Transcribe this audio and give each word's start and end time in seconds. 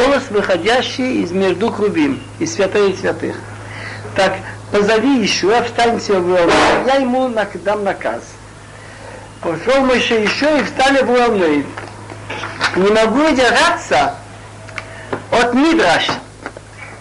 голос, 0.00 0.24
выходящий 0.30 1.22
из 1.22 1.30
между 1.30 1.70
крубим, 1.70 2.22
из 2.38 2.54
святых 2.54 2.98
святых. 2.98 3.36
Так, 4.16 4.34
позови 4.72 5.20
еще, 5.20 5.62
встаньте 5.62 6.14
в 6.14 6.50
я 6.86 6.94
ему 6.96 7.28
дам 7.64 7.84
наказ. 7.84 8.22
Пошел 9.42 9.84
Моше 9.84 10.22
еще 10.22 10.58
и 10.58 10.62
встали 10.64 11.02
в 11.02 11.06
волны. 11.06 11.64
Не 12.76 12.90
могу 12.90 13.30
держаться 13.34 14.14
от 15.30 15.54
Мидраш. 15.54 16.08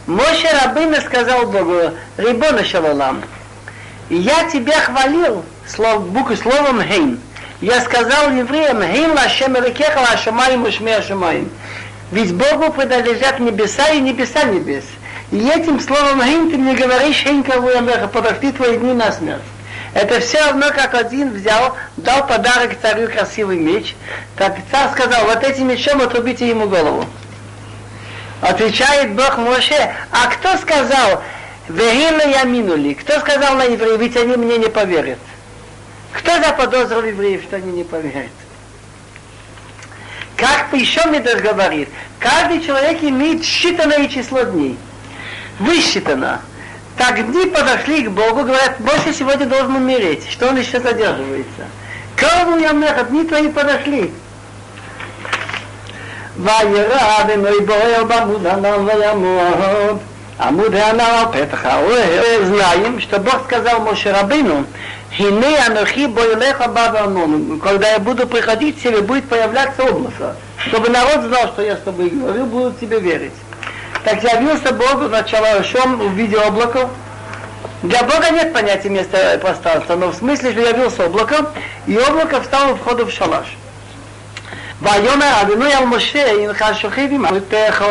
Моше 0.07 0.47
Рабына 0.63 1.01
сказал 1.01 1.45
Богу, 1.47 1.91
Рибона 2.17 2.63
Шалалам, 2.63 3.21
я 4.09 4.49
тебя 4.49 4.79
хвалил 4.79 5.45
слов, 5.67 6.07
буквы 6.09 6.35
словом 6.35 6.81
Хейн. 6.81 7.19
Я 7.61 7.81
сказал 7.81 8.31
евреям, 8.31 8.81
Хейн 8.81 9.11
лашем 9.11 9.55
рекеха 9.55 9.99
лашамаим 9.99 10.63
ушме 10.63 10.95
ашамаим. 10.95 11.51
Ведь 12.11 12.33
Богу 12.33 12.71
принадлежат 12.71 13.39
небеса 13.39 13.89
и 13.89 13.99
небеса 13.99 14.43
небес. 14.43 14.83
И 15.31 15.37
этим 15.47 15.79
словом 15.79 16.23
Хейн 16.23 16.49
ты 16.49 16.57
мне 16.57 16.73
говоришь, 16.73 17.23
кого 17.45 17.69
я 17.69 18.07
подошли 18.07 18.51
твои 18.51 18.77
дни 18.77 18.93
на 18.93 19.11
смерть. 19.11 19.41
Это 19.93 20.19
все 20.19 20.39
равно, 20.39 20.67
как 20.69 20.93
один 20.93 21.33
взял, 21.33 21.75
дал 21.97 22.25
подарок 22.25 22.71
царю 22.81 23.09
красивый 23.09 23.57
меч. 23.57 23.95
Так 24.35 24.57
царь 24.71 24.91
сказал, 24.91 25.25
вот 25.25 25.43
этим 25.43 25.67
мечом 25.67 26.01
отрубите 26.01 26.47
ему 26.47 26.67
голову. 26.67 27.05
Отвечает 28.41 29.13
Бог 29.13 29.37
Моше, 29.37 29.93
а 30.11 30.27
кто 30.27 30.57
сказал, 30.57 31.21
Вегина 31.67 32.23
я 32.23 32.43
минули, 32.45 32.93
кто 32.93 33.19
сказал 33.19 33.55
на 33.55 33.63
евреев, 33.63 33.99
ведь 33.99 34.17
они 34.17 34.35
мне 34.37 34.57
не 34.57 34.69
поверят. 34.69 35.19
Кто 36.13 36.41
заподозрил 36.41 37.03
евреев, 37.03 37.43
что 37.43 37.57
они 37.57 37.71
не 37.71 37.83
поверят? 37.83 38.31
Как 40.38 40.72
еще 40.72 41.00
Медаш 41.08 41.40
говорит, 41.40 41.88
каждый 42.18 42.60
человек 42.60 43.02
имеет 43.02 43.42
считанное 43.42 44.08
число 44.08 44.42
дней. 44.42 44.76
Высчитано. 45.60 46.40
Так 46.96 47.30
дни 47.30 47.46
подошли 47.46 48.02
к 48.02 48.10
Богу, 48.10 48.42
говорят, 48.42 48.76
больше 48.78 49.12
сегодня 49.12 49.46
должен 49.46 49.76
умереть, 49.76 50.28
что 50.30 50.48
он 50.48 50.56
еще 50.56 50.80
задерживается. 50.80 51.66
Кому 52.16 52.58
я 52.58 52.72
дни 53.04 53.24
твои 53.24 53.48
подошли. 53.48 54.12
וירא 56.36 57.22
בנוי 57.26 57.60
בוער 57.66 58.04
בעמוד 58.04 58.46
הנ"ל 58.46 58.90
וימות. 58.90 59.98
עמוד 60.40 60.74
הנ"ל 60.74 61.24
פתח 61.32 61.64
האוזניים, 61.64 63.00
что 63.00 63.18
Бог 63.18 63.44
сказал 63.44 63.80
Моше 63.80 64.10
Рабину, 64.10 64.66
«Хине 65.11 65.57
анархи 65.67 66.05
бойлеха 66.05 66.67
баванону». 66.67 67.57
Когда 67.57 67.91
я 67.91 67.99
буду 67.99 68.27
приходить 68.27 68.81
тебе, 68.81 69.01
будет 69.01 69.27
появляться 69.27 69.83
облако, 69.83 70.35
чтобы 70.57 70.89
народ 70.89 71.25
знал, 71.25 71.47
что 71.47 71.61
я 71.61 71.77
с 71.77 71.81
тобой 71.81 72.09
говорю, 72.09 72.45
будут 72.45 72.79
тебе 72.79 72.99
верить. 72.99 73.33
Так 74.03 74.23
явился 74.23 74.71
Бог 74.73 75.07
сначала 75.07 75.63
Шом 75.63 75.97
в 75.97 76.13
виде 76.13 76.37
облаков. 76.37 76.89
Для 77.81 78.03
Бога 78.03 78.29
нет 78.31 78.53
понятия 78.53 78.89
места 78.89 79.35
и 79.35 79.37
пространства, 79.37 79.95
но 79.95 80.09
в 80.09 80.15
смысле, 80.15 80.51
что 80.51 80.61
явился 80.61 81.05
облаком, 81.05 81.47
и 81.87 81.97
облако 81.97 82.41
встало 82.41 82.73
у 82.73 82.75
входа 82.75 83.05
в 83.05 83.11
шалаш. 83.11 83.47
ויאמר 84.82 85.42
אדוני 85.42 85.74
על 85.74 85.84
משה 85.84 86.32
הנך 86.32 86.64
שוכב 86.74 87.08
עם 87.10 87.24
עמיתך 87.24 87.84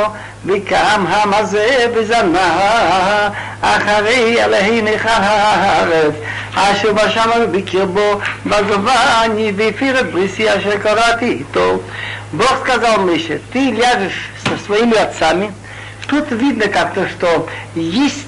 וקם 0.46 1.06
המזה 1.08 1.86
בזנה 1.96 3.30
אחרי 3.62 4.44
אלוהינך 4.44 5.06
הארץ 5.10 6.14
אשר 6.56 6.94
בשם 6.94 7.30
בקרבו 7.52 8.20
בגבני 8.46 9.52
והפיר 9.56 10.00
את 10.00 10.12
בריסי 10.12 10.58
אשר 10.58 10.78
קראתי 10.78 11.26
איתו. 11.26 11.80
Бог 12.34 12.62
сказал 12.64 13.06
Мише, 13.06 13.40
ты 13.52 13.70
ляжешь 13.70 14.32
со 14.44 14.58
своими 14.58 14.98
отцами, 14.98 15.54
тут 16.08 16.32
видно 16.32 16.68
как-то, 16.68 17.08
что 17.08 17.48
есть 17.76 18.27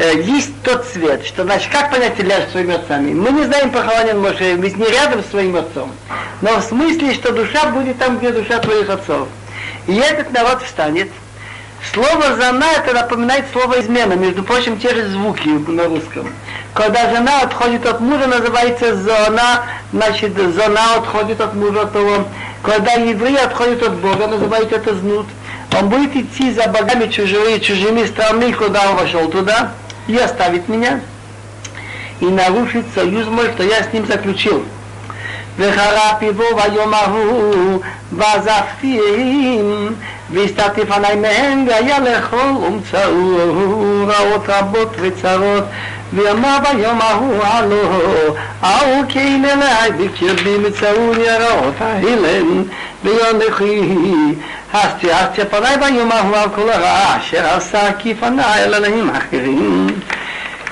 э, 0.00 0.22
есть 0.22 0.50
тот 0.62 0.86
цвет, 0.86 1.24
что 1.26 1.44
значит, 1.44 1.70
как 1.70 1.90
понять 1.90 2.18
ляжешь 2.18 2.50
своими 2.50 2.74
отцами? 2.74 3.12
Мы 3.12 3.30
не 3.30 3.44
знаем 3.44 3.70
похоронен 3.70 4.20
Моше, 4.20 4.54
ведь 4.54 4.76
не 4.76 4.86
рядом 4.86 5.22
с 5.22 5.30
своим 5.30 5.56
отцом. 5.56 5.92
Но 6.40 6.58
в 6.58 6.62
смысле, 6.62 7.14
что 7.14 7.32
душа 7.32 7.66
будет 7.66 7.98
там, 7.98 8.18
где 8.18 8.30
душа 8.30 8.58
твоих 8.58 8.88
отцов. 8.88 9.28
И 9.86 9.94
этот 9.94 10.32
народ 10.32 10.62
встанет. 10.62 11.08
Слово 11.92 12.36
«зана» 12.36 12.66
это 12.76 12.94
напоминает 12.94 13.46
слово 13.52 13.80
«измена», 13.80 14.12
между 14.12 14.42
прочим, 14.42 14.78
те 14.78 14.94
же 14.94 15.08
звуки 15.08 15.48
на 15.48 15.84
русском. 15.84 16.30
Когда 16.74 17.10
жена 17.10 17.40
отходит 17.40 17.86
от 17.86 18.00
мужа, 18.00 18.26
называется 18.26 18.94
«зона», 18.96 19.64
значит, 19.92 20.36
«зона» 20.36 20.96
отходит 20.96 21.40
от 21.40 21.54
мужа 21.54 21.86
того. 21.86 22.26
Когда 22.62 22.92
еврей 22.92 23.38
отходит 23.38 23.82
от 23.82 23.94
Бога, 23.94 24.26
называется 24.26 24.76
это 24.76 24.94
«знут». 24.94 25.26
Он 25.78 25.88
будет 25.88 26.14
идти 26.14 26.52
за 26.52 26.66
богами 26.68 27.06
чужими, 27.06 27.58
чужими 27.58 28.04
странами, 28.04 28.52
куда 28.52 28.90
он 28.90 28.96
вошел 28.96 29.28
туда, 29.28 29.72
и 30.07 30.17
оставит 30.17 30.67
меня, 30.69 30.99
и 32.19 32.25
нарушит 32.25 32.85
союз 32.93 33.27
мой, 33.27 33.51
что 33.53 33.63
я 33.63 33.83
с 33.83 33.93
ним 33.93 34.05
заключил. 34.05 34.65
וחרה 35.57 36.15
פיבו 36.19 36.43
ביום 36.55 36.93
ההוא, 36.93 37.79
ועזבתים, 38.11 39.95
והסתתי 40.31 40.85
פניי 40.85 41.15
מהם, 41.15 41.67
והיה 41.67 41.99
לאכול 41.99 42.39
ומצאו 42.39 44.07
רעות 44.07 44.49
רבות 44.49 44.95
וצרות, 45.01 45.63
ויאמר 46.13 46.57
ביום 46.63 47.01
ההוא 47.01 47.43
הלא, 47.43 48.35
ההוא 48.61 49.03
כן 49.09 49.41
אליי 49.45 49.91
בקרבי 49.91 50.57
מצאו 50.57 51.13
לי 51.13 51.29
הרעות 51.29 51.73
האלה, 51.79 52.39
ויונכי, 53.03 53.81
הסתי 54.73 55.11
הסתי 55.11 55.41
פניי 55.45 55.77
ביום 55.77 56.11
ההוא 56.11 56.37
על 56.37 56.49
כל 56.55 56.69
הרע 56.69 57.17
אשר 57.17 57.45
עשה 57.45 57.93
כי 57.99 58.15
פניי 58.15 58.63
אל 58.63 58.73
אלוהים 58.73 59.09
אחרים. 59.09 59.78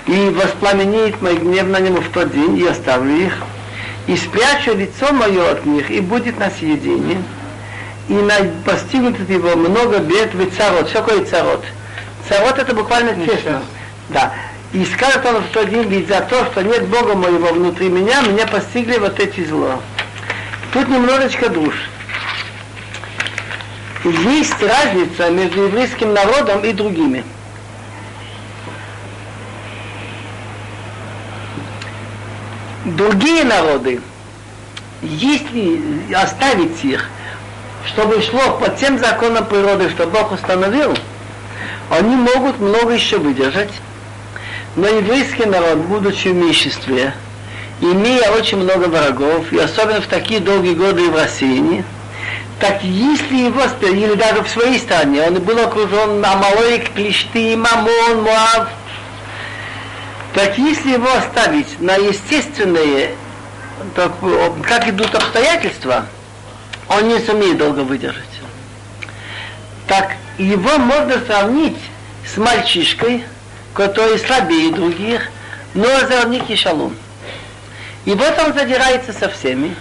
И 0.09 0.31
воспламенит 0.31 1.21
мой 1.21 1.37
гнев 1.37 1.69
на 1.69 1.81
нему 1.81 2.01
в 2.01 2.09
тот 2.09 2.33
день, 2.33 2.57
и 2.59 2.67
оставлю 2.67 3.15
их, 3.15 3.37
и 4.07 4.17
спрячу 4.17 4.75
лицо 4.75 5.13
мое 5.13 5.51
от 5.51 5.67
них, 5.67 5.91
и 5.91 6.01
будет 6.01 6.39
на 6.39 6.51
съедение. 6.51 7.23
И 8.09 8.15
на, 8.15 8.37
постигнут 8.65 9.17
его 9.29 9.55
много 9.55 9.99
бед 9.99 10.33
в 10.33 10.57
царот. 10.57 10.89
Что 10.89 11.01
такое 11.01 11.27
царот? 11.27 11.63
Царот 12.27 12.59
это 12.59 12.75
буквально 12.75 13.23
честно. 13.27 13.63
Да. 14.09 14.33
И 14.73 14.83
скажет 14.87 15.27
он 15.27 15.43
в 15.43 15.49
тот 15.49 15.69
день, 15.69 15.87
ведь 15.89 16.09
за 16.09 16.23
то, 16.23 16.43
что 16.47 16.63
нет 16.63 16.87
Бога 16.89 17.15
моего 17.15 17.49
внутри 17.49 17.91
меня, 17.91 18.23
меня 18.23 18.47
постигли 18.47 18.97
вот 18.97 19.21
эти 19.21 19.45
зло. 19.45 19.79
Тут 20.73 20.89
немножечко 20.89 21.51
душ. 21.51 21.75
Есть 24.05 24.57
разница 24.63 25.29
между 25.29 25.65
еврейским 25.65 26.15
народом 26.15 26.65
и 26.65 26.73
другими. 26.73 27.25
Другие 32.97 33.45
народы, 33.45 34.01
если 35.03 35.81
оставить 36.15 36.85
их, 36.85 37.09
чтобы 37.87 38.21
шло 38.23 38.59
по 38.59 38.69
тем 38.69 38.99
законам 38.99 39.47
природы, 39.47 39.91
что 39.91 40.07
Бог 40.07 40.33
установил, 40.33 40.97
они 41.91 42.17
могут 42.17 42.59
много 42.61 42.93
еще 42.93 43.19
выдержать. 43.19 43.73
Но 44.77 44.87
еврейский 44.87 45.47
народ, 45.47 45.79
будучи 45.79 46.29
в 46.29 46.35
меньшинстве, 46.35 47.13
имея 47.81 48.31
очень 48.31 48.59
много 48.59 48.85
врагов, 48.85 49.53
и 49.53 49.59
особенно 49.59 50.01
в 50.01 50.07
такие 50.07 50.41
долгие 50.41 50.75
годы 50.75 51.11
в 51.11 51.17
России, 51.17 51.85
так 52.61 52.83
если 52.83 53.37
его, 53.37 53.63
или 53.83 54.15
даже 54.15 54.43
в 54.43 54.49
своей 54.49 54.79
стране, 54.79 55.23
он 55.23 55.35
был 55.35 55.59
окружен 55.59 56.25
Амалоик, 56.25 56.91
Плешты, 56.91 57.57
Мамон, 57.57 58.23
Муав, 58.23 58.69
так 60.39 60.57
если 60.57 60.93
его 60.93 61.13
оставить 61.13 61.81
на 61.81 61.97
естественные, 61.97 63.17
так, 63.97 64.13
как 64.63 64.87
идут 64.87 65.13
обстоятельства, 65.13 66.07
он 66.89 67.09
не 67.09 67.19
сумеет 67.19 67.59
долго 67.59 67.81
выдержать. 67.81 68.23
Так 69.89 70.13
его 70.39 70.79
можно 70.79 71.19
сравнить 71.27 71.79
с 72.25 72.37
мальчишкой, 72.37 73.25
который 73.75 74.17
слабее 74.21 74.73
других, 74.73 75.29
но 75.75 75.89
озорник 75.97 76.49
и 76.49 76.55
шалун. 76.55 76.95
И 78.05 78.13
вот 78.15 78.39
он 78.39 78.53
задирается 78.55 79.13
со 79.13 79.29
всеми, 79.31 79.75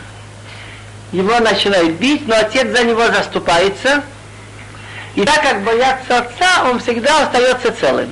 его 1.12 1.39
начинают 1.39 2.00
бить, 2.00 2.27
но 2.27 2.36
отец 2.36 2.75
за 2.75 2.83
него 2.83 3.06
заступается, 3.06 4.01
и 5.13 5.24
так 5.24 5.39
как 5.39 5.62
боятся 5.62 6.18
отца, 6.18 6.63
он 6.68 6.80
всегда 6.80 7.25
остается 7.25 7.71
целым. 7.80 8.12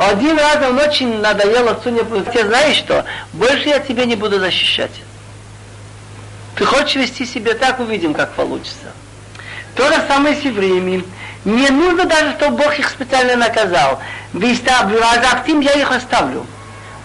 Один 0.00 0.38
раз 0.38 0.56
он 0.66 0.78
очень 0.78 1.20
надоел 1.20 1.68
отцу, 1.68 1.90
не 1.90 2.00
ты 2.00 2.46
знаешь 2.46 2.78
что, 2.78 3.04
больше 3.34 3.68
я 3.68 3.80
тебе 3.80 4.06
не 4.06 4.16
буду 4.16 4.40
защищать. 4.40 5.02
Ты 6.56 6.64
хочешь 6.64 6.96
вести 6.96 7.26
себя 7.26 7.52
так, 7.52 7.80
увидим, 7.80 8.14
как 8.14 8.32
получится. 8.32 8.94
То 9.74 9.86
же 9.88 10.02
самое 10.08 10.36
с 10.36 10.40
евреями. 10.40 11.04
Не 11.44 11.68
нужно 11.68 12.06
даже, 12.06 12.32
чтобы 12.38 12.56
Бог 12.56 12.78
их 12.78 12.88
специально 12.88 13.36
наказал. 13.36 14.00
Вистаблю, 14.32 15.02
я 15.60 15.72
их 15.72 15.90
оставлю. 15.90 16.46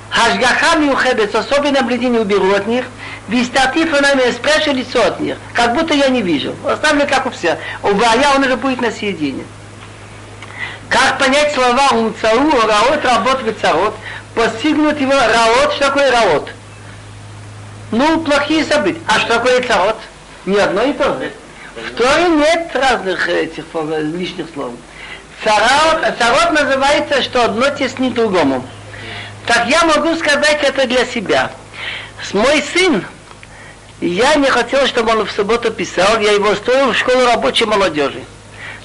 Хашгаха 0.09 0.77
миухебец, 0.77 1.36
особое 1.36 1.74
наблюдение 1.74 2.21
уберу 2.21 2.53
от 2.53 2.65
них. 2.65 2.86
Вистатив 3.27 3.91
нами 3.91 4.31
спрячу 4.31 4.71
лицо 4.71 5.06
от 5.06 5.19
них, 5.19 5.36
как 5.53 5.74
будто 5.74 5.94
я 5.94 6.07
не 6.07 6.21
вижу. 6.21 6.56
Оставлю 6.65 7.06
как 7.07 7.25
у 7.25 7.30
всех. 7.31 7.57
У 7.83 7.88
он 7.88 8.44
уже 8.44 8.56
будет 8.56 8.80
на 8.80 8.89
съедение. 8.89 9.44
Как 10.89 11.17
понять 11.17 11.53
слова 11.53 11.89
умцау, 11.91 12.51
раот, 12.67 13.03
работ, 13.03 13.41
вецарот, 13.43 13.95
постигнуть 14.33 14.99
его 14.99 15.13
раот, 15.13 15.73
что 15.73 15.87
такое 15.87 16.11
раот? 16.11 16.49
Ну, 17.91 18.19
плохие 18.21 18.65
события. 18.65 18.99
А 19.07 19.19
что 19.19 19.35
такое 19.35 19.61
царот? 19.61 19.97
Не 20.45 20.57
одно 20.57 20.83
и 20.83 20.93
то 20.93 21.17
же. 21.17 21.31
В 21.75 21.95
Торе 21.95 22.29
нет 22.29 22.71
разных 22.73 23.27
этих 23.27 23.65
лишних 23.73 24.47
слов. 24.53 24.71
Царот, 25.43 26.17
царот 26.17 26.51
называется, 26.51 27.21
что 27.21 27.45
одно 27.45 27.69
теснит 27.69 28.13
другому. 28.13 28.65
Так 29.45 29.67
я 29.67 29.83
могу 29.85 30.15
сказать 30.15 30.63
это 30.63 30.88
для 30.88 31.05
себя. 31.05 31.51
С 32.23 32.33
мой 32.33 32.63
сын, 32.73 33.05
я 34.01 34.35
не 34.35 34.49
хотел, 34.49 34.88
чтобы 34.88 35.11
он 35.11 35.25
в 35.25 35.31
субботу 35.31 35.71
писал, 35.71 36.19
я 36.19 36.31
его 36.31 36.49
устроил 36.49 36.91
в 36.91 36.97
школу 36.97 37.25
рабочей 37.25 37.65
молодежи. 37.65 38.23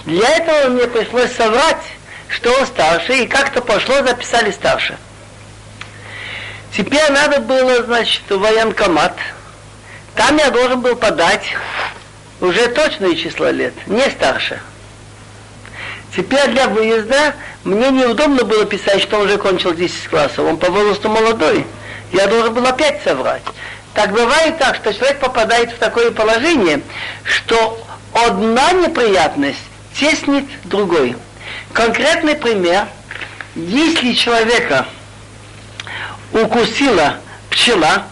Для 0.05 0.29
этого 0.29 0.71
мне 0.71 0.87
пришлось 0.87 1.33
соврать, 1.33 1.83
что 2.29 2.53
он 2.53 2.67
старше, 2.67 3.15
и 3.19 3.27
как-то 3.27 3.61
пошло, 3.61 3.97
записали 4.07 4.51
старше. 4.51 4.97
Теперь 6.77 7.11
надо 7.11 7.41
было, 7.41 7.83
значит, 7.83 8.23
в 8.29 8.39
военкомат. 8.39 9.17
Там 10.15 10.37
я 10.39 10.51
должен 10.51 10.81
был 10.81 10.97
подать 10.97 11.45
уже 12.41 12.69
точное 12.69 13.15
число 13.15 13.51
лет, 13.51 13.75
не 13.87 14.09
старше. 14.11 14.61
Теперь 16.17 16.49
для 16.49 16.69
выезда 16.69 17.35
мне 17.65 17.91
неудобно 17.91 18.45
было 18.45 18.65
писать, 18.65 19.03
что 19.03 19.19
он 19.19 19.27
уже 19.27 19.39
кончил 19.39 19.75
10 19.75 20.09
классов. 20.09 20.41
Он 20.41 20.57
по 20.57 20.71
возрасту 20.71 21.09
молодой. 21.09 21.67
Я 22.13 22.27
должен 22.27 22.55
был 22.55 22.67
опять 22.67 23.03
соврать. 23.05 23.43
Так 23.95 24.13
бывает 24.13 24.59
так, 24.59 24.77
что 24.77 24.93
человек 24.93 25.21
попадает 25.21 25.73
в 25.73 25.79
такое 25.79 26.11
положение, 26.11 26.81
что 27.25 27.81
одна 28.13 28.73
неприятность 28.73 29.70
теснит 30.01 30.47
другой. 30.65 31.15
Конкретный 31.73 32.35
пример. 32.35 32.87
Если 33.55 34.13
человека 34.13 34.87
укусила 36.33 37.17
пчела, 37.51 38.07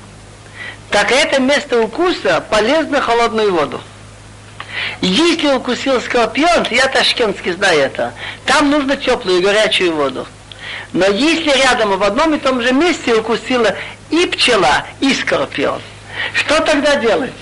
так 0.90 1.10
это 1.12 1.40
место 1.40 1.80
укуса 1.80 2.44
полезно 2.50 3.00
холодную 3.00 3.54
воду. 3.54 3.80
Если 5.00 5.48
укусил 5.48 6.00
скорпион, 6.00 6.66
я 6.70 6.88
ташкентский 6.88 7.52
знаю 7.52 7.80
это, 7.80 8.12
там 8.46 8.70
нужно 8.70 8.96
теплую 8.96 9.42
горячую 9.42 9.94
воду. 9.94 10.26
Но 10.92 11.06
если 11.06 11.50
рядом 11.50 11.96
в 11.96 12.02
одном 12.02 12.34
и 12.34 12.38
том 12.38 12.60
же 12.60 12.72
месте 12.72 13.14
укусила 13.14 13.74
и 14.10 14.26
пчела, 14.26 14.84
и 15.00 15.14
скорпион, 15.14 15.80
что 16.34 16.60
тогда 16.60 16.96
делать? 16.96 17.32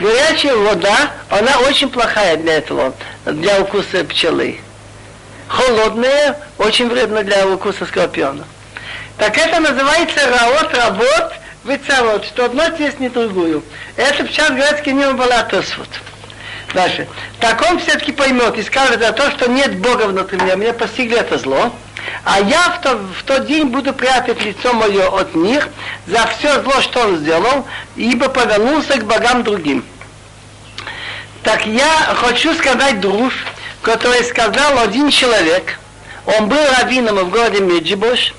Горячая 0.00 0.56
вода, 0.56 1.10
она 1.28 1.58
очень 1.68 1.90
плохая 1.90 2.38
для 2.38 2.54
этого, 2.54 2.94
для 3.26 3.60
укуса 3.60 4.02
пчелы. 4.04 4.58
Холодная, 5.46 6.38
очень 6.56 6.88
вредна 6.88 7.22
для 7.22 7.46
укуса 7.46 7.84
скорпиона. 7.84 8.46
Так 9.18 9.36
это 9.36 9.60
называется 9.60 10.20
раот, 10.26 10.74
работ, 10.74 11.32
выцарот, 11.64 12.24
что 12.24 12.46
одно 12.46 12.70
теснит 12.70 13.12
другую. 13.12 13.62
Это 13.96 14.24
в 14.24 14.32
час 14.32 14.50
грецкий 14.52 14.92
не 14.92 15.12
была 15.12 15.42
тосфот. 15.42 15.88
Дальше. 16.74 17.08
Так 17.40 17.62
он 17.68 17.78
все-таки 17.80 18.12
поймет 18.12 18.56
и 18.56 18.62
скажет 18.62 19.00
за 19.00 19.12
то, 19.12 19.30
что 19.32 19.48
нет 19.48 19.78
Бога 19.78 20.04
внутри 20.04 20.38
меня, 20.38 20.54
меня 20.54 20.72
постигли 20.72 21.18
это 21.18 21.36
зло, 21.36 21.72
а 22.24 22.40
я 22.40 22.70
в, 22.70 22.80
то, 22.80 22.96
в 22.96 23.22
тот 23.24 23.46
день 23.46 23.66
буду 23.66 23.92
прятать 23.92 24.40
лицо 24.42 24.72
мое 24.72 25.08
от 25.08 25.34
них 25.34 25.68
за 26.06 26.26
все 26.28 26.62
зло, 26.62 26.80
что 26.80 27.00
он 27.00 27.16
сделал, 27.18 27.66
ибо 27.96 28.28
повернулся 28.28 28.98
к 28.98 29.04
богам 29.04 29.42
другим. 29.42 29.84
Так 31.42 31.66
я 31.66 31.90
хочу 32.14 32.54
сказать 32.54 33.00
друж, 33.00 33.34
который 33.82 34.22
сказал 34.24 34.78
один 34.78 35.10
человек, 35.10 35.78
он 36.26 36.48
был 36.48 36.58
раввином 36.78 37.16
в 37.16 37.30
городе 37.30 37.60
Меджибош, 37.60 38.34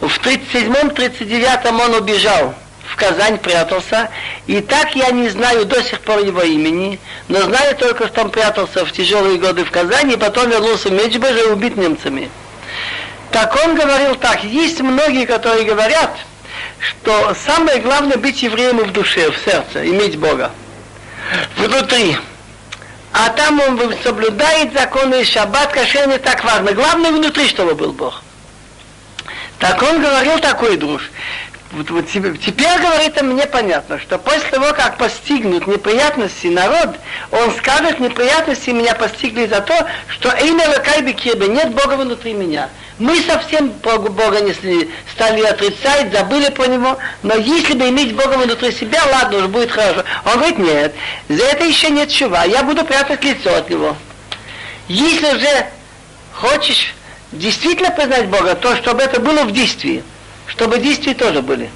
в 0.00 0.06
37-39 0.06 1.68
он 1.68 1.94
убежал 1.94 2.54
Казань 3.00 3.38
прятался, 3.38 4.10
и 4.46 4.60
так 4.60 4.94
я 4.94 5.10
не 5.10 5.30
знаю 5.30 5.64
до 5.64 5.82
сих 5.82 6.00
пор 6.00 6.18
его 6.18 6.42
имени, 6.42 7.00
но 7.28 7.40
знаю 7.40 7.74
только, 7.76 8.06
что 8.06 8.20
он 8.20 8.30
прятался 8.30 8.84
в 8.84 8.92
тяжелые 8.92 9.38
годы 9.38 9.64
в 9.64 9.70
Казани, 9.70 10.14
и 10.14 10.18
потом 10.18 10.50
вернулся 10.50 10.90
в 10.90 10.92
Меджбеже 10.92 11.50
убит 11.50 11.76
немцами. 11.78 12.30
Так 13.32 13.56
он 13.64 13.74
говорил 13.74 14.16
так, 14.16 14.44
есть 14.44 14.80
многие, 14.80 15.24
которые 15.24 15.64
говорят, 15.64 16.14
что 16.78 17.34
самое 17.46 17.80
главное 17.80 18.18
быть 18.18 18.42
евреем 18.42 18.78
в 18.78 18.92
душе, 18.92 19.30
в 19.30 19.38
сердце, 19.38 19.88
иметь 19.88 20.18
Бога. 20.18 20.50
Внутри. 21.56 22.18
А 23.12 23.30
там 23.30 23.60
он 23.60 23.94
соблюдает 24.02 24.74
законы 24.74 25.24
шаббат, 25.24 25.72
кашер 25.72 26.06
не 26.06 26.18
так 26.18 26.44
важно. 26.44 26.72
Главное 26.72 27.12
внутри, 27.12 27.48
чтобы 27.48 27.74
был 27.74 27.92
Бог. 27.92 28.22
Так 29.58 29.82
он 29.82 30.00
говорил 30.00 30.38
такой 30.38 30.76
друж, 30.76 31.10
вот, 31.72 31.88
вот 31.90 32.08
теперь, 32.08 32.80
говорит, 32.80 33.22
мне 33.22 33.46
понятно, 33.46 34.00
что 34.00 34.18
после 34.18 34.48
того, 34.50 34.72
как 34.72 34.98
постигнут 34.98 35.68
неприятности 35.68 36.48
народ, 36.48 36.96
он 37.30 37.52
скажет, 37.54 38.00
неприятности 38.00 38.70
меня 38.70 38.92
постигли 38.96 39.46
за 39.46 39.60
то, 39.60 39.74
что 40.08 40.30
имя 40.30 40.68
Лакайби 40.68 41.12
Кирбе, 41.12 41.46
нет 41.46 41.70
Бога 41.70 41.94
внутри 41.94 42.32
меня. 42.32 42.70
Мы 42.98 43.22
совсем 43.22 43.68
Бога 43.68 44.40
не 44.40 44.52
стали 45.12 45.42
отрицать, 45.42 46.12
забыли 46.12 46.50
про 46.50 46.66
Него, 46.66 46.98
но 47.22 47.36
если 47.36 47.74
бы 47.74 47.88
иметь 47.88 48.16
Бога 48.16 48.34
внутри 48.34 48.72
себя, 48.72 49.00
ладно, 49.12 49.38
уже 49.38 49.48
будет 49.48 49.70
хорошо. 49.70 50.02
Он 50.24 50.38
говорит, 50.38 50.58
нет, 50.58 50.94
за 51.28 51.44
это 51.44 51.64
еще 51.64 51.90
нет 51.90 52.10
чува, 52.10 52.44
я 52.44 52.64
буду 52.64 52.84
прятать 52.84 53.22
лицо 53.22 53.54
от 53.54 53.70
Него. 53.70 53.96
Если 54.88 55.38
же 55.38 55.66
хочешь 56.32 56.94
действительно 57.30 57.92
признать 57.92 58.26
Бога, 58.26 58.56
то 58.56 58.74
чтобы 58.74 59.02
это 59.02 59.20
было 59.20 59.44
в 59.44 59.52
действии 59.52 60.02
чтобы 60.49 60.79
действия 60.79 61.13
тоже 61.13 61.41
были. 61.41 61.69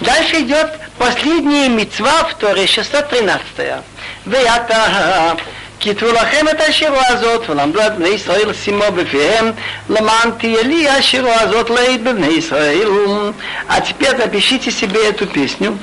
Дальше 0.00 0.40
идет 0.40 0.72
последняя 0.98 1.68
мецва 1.68 2.24
в 2.24 2.34
Торе, 2.34 2.66
613. 2.66 3.82
ואתה 4.26 5.32
כתבו 5.80 6.12
לכם 6.12 6.48
את 6.48 6.60
השירו 6.60 6.98
הזאת 7.08 7.50
ולמדו 7.50 7.80
את 7.80 7.96
בני 7.96 8.08
ישראל 8.08 8.52
שימו 8.52 8.84
בפיהם 8.94 9.52
למען 9.88 10.30
תהיה 10.38 10.62
לי 10.62 10.88
השירו 10.88 11.30
הזאת 11.40 11.70
לעיד 11.70 12.04
בבני 12.04 12.26
ישראל. 12.26 13.32
А 13.68 13.80
теперь 13.80 14.16
запишите 14.16 14.70
себе 14.70 15.08
эту 15.08 15.26
песню. 15.26 15.78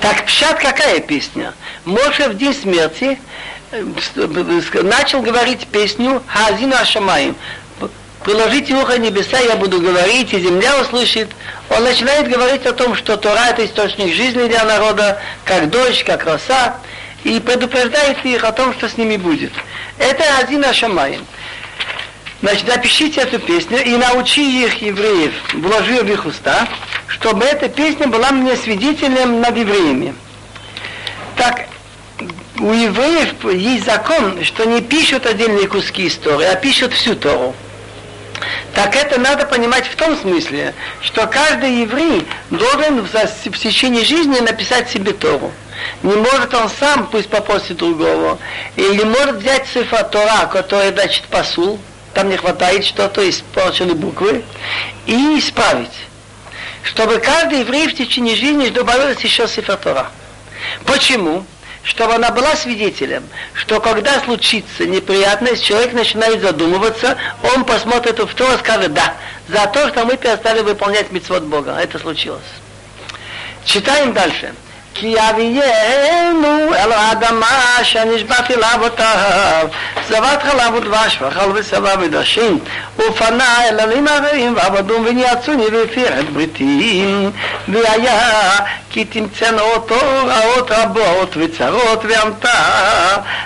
Так, 0.00 0.26
пшат 0.26 0.58
какая 0.58 1.00
песня? 1.00 1.54
Моше 1.84 2.28
в 2.28 2.36
день 2.36 2.54
смерти 2.54 3.18
начал 4.82 5.22
говорить 5.22 5.66
песню 5.68 6.22
Хазина 6.26 6.80
Ашамаим 6.80 7.34
приложите 8.23 8.73
ухо 8.75 8.97
небеса, 8.97 9.39
я 9.39 9.55
буду 9.55 9.81
говорить, 9.81 10.33
и 10.33 10.39
земля 10.39 10.79
услышит. 10.79 11.29
Он 11.69 11.83
начинает 11.83 12.29
говорить 12.29 12.65
о 12.65 12.73
том, 12.73 12.95
что 12.95 13.17
Тора 13.17 13.49
это 13.49 13.65
источник 13.65 14.13
жизни 14.13 14.47
для 14.47 14.63
народа, 14.63 15.21
как 15.45 15.69
дождь, 15.69 16.03
как 16.03 16.25
роса, 16.25 16.77
и 17.23 17.39
предупреждает 17.39 18.25
их 18.25 18.43
о 18.43 18.51
том, 18.51 18.73
что 18.73 18.89
с 18.89 18.97
ними 18.97 19.17
будет. 19.17 19.51
Это 19.97 20.23
один 20.39 20.65
Ашамаем. 20.65 21.25
Значит, 22.41 22.67
напишите 22.67 23.21
эту 23.21 23.37
песню 23.37 23.83
и 23.83 23.95
научи 23.97 24.63
их, 24.63 24.81
евреев, 24.81 25.33
вложи 25.53 26.01
в 26.01 26.11
их 26.11 26.25
уста, 26.25 26.67
чтобы 27.07 27.45
эта 27.45 27.69
песня 27.69 28.07
была 28.07 28.31
мне 28.31 28.55
свидетелем 28.55 29.41
над 29.41 29.55
евреями. 29.55 30.15
Так, 31.35 31.67
у 32.59 32.73
евреев 32.73 33.45
есть 33.53 33.85
закон, 33.85 34.43
что 34.43 34.65
не 34.65 34.81
пишут 34.81 35.27
отдельные 35.27 35.67
куски 35.67 36.07
истории, 36.07 36.45
а 36.45 36.55
пишут 36.55 36.93
всю 36.93 37.15
Тору. 37.15 37.55
Так 38.73 38.95
это 38.95 39.19
надо 39.19 39.45
понимать 39.45 39.87
в 39.87 39.95
том 39.95 40.17
смысле, 40.17 40.73
что 41.01 41.27
каждый 41.27 41.81
еврей 41.81 42.25
должен 42.49 43.01
в 43.01 43.57
течение 43.57 44.03
жизни 44.03 44.39
написать 44.39 44.89
себе 44.89 45.13
Тору. 45.13 45.51
Не 46.03 46.15
может 46.15 46.53
он 46.53 46.69
сам, 46.69 47.07
пусть 47.07 47.29
попросит 47.29 47.77
другого, 47.77 48.39
или 48.75 49.03
может 49.03 49.37
взять 49.37 49.67
цифра 49.67 50.03
Тора, 50.03 50.45
которая 50.51 50.91
значит 50.91 51.23
посул, 51.25 51.79
там 52.13 52.29
не 52.29 52.37
хватает 52.37 52.85
что-то, 52.85 53.27
испорчены 53.29 53.93
буквы, 53.93 54.43
и 55.05 55.39
исправить. 55.39 55.89
Чтобы 56.83 57.19
каждый 57.19 57.59
еврей 57.59 57.87
в 57.87 57.95
течение 57.95 58.35
жизни 58.35 58.69
добавилась 58.69 59.19
еще 59.21 59.47
цифра 59.47 59.75
Тора. 59.75 60.07
Почему? 60.85 61.45
Чтобы 61.83 62.15
она 62.15 62.31
была 62.31 62.55
свидетелем, 62.55 63.23
что 63.53 63.79
когда 63.79 64.19
случится 64.21 64.85
неприятность, 64.85 65.63
человек 65.63 65.93
начинает 65.93 66.41
задумываться, 66.41 67.17
он 67.55 67.65
посмотрит 67.65 68.19
в 68.19 68.33
то 68.35 68.53
и 68.53 68.57
скажет, 68.57 68.93
да, 68.93 69.15
за 69.47 69.65
то, 69.67 69.89
что 69.89 70.05
мы 70.05 70.17
перестали 70.17 70.61
выполнять 70.61 71.11
митцвот 71.11 71.43
Бога. 71.43 71.77
Это 71.79 71.97
случилось. 71.99 72.41
Читаем 73.65 74.13
дальше. 74.13 74.53
כי 74.93 75.15
אבינו 75.29 76.73
אל 76.75 76.91
האדמה 76.91 77.77
שנשבעתי 77.83 78.55
לאבותיו, 78.55 79.67
זבת 80.09 80.43
חלב 80.43 80.73
ודבש 80.73 81.17
ואכל 81.21 81.51
ושבע 81.53 81.95
ודשים, 81.99 82.59
ופנה 82.97 83.67
אל 83.67 83.79
עלים 83.79 84.07
הרעים 84.07 84.55
ועבדום 84.55 85.05
וניאצוני 85.05 85.65
והפיר 85.65 86.19
את 86.19 86.29
בריתי, 86.29 87.05
והיה 87.67 88.51
כי 88.89 89.05
תמצאנו 89.05 89.61
אותו 89.61 89.95
רעות 90.25 90.71
רבות 90.71 91.37
וצרות 91.37 92.05
ועמתה. 92.09 92.59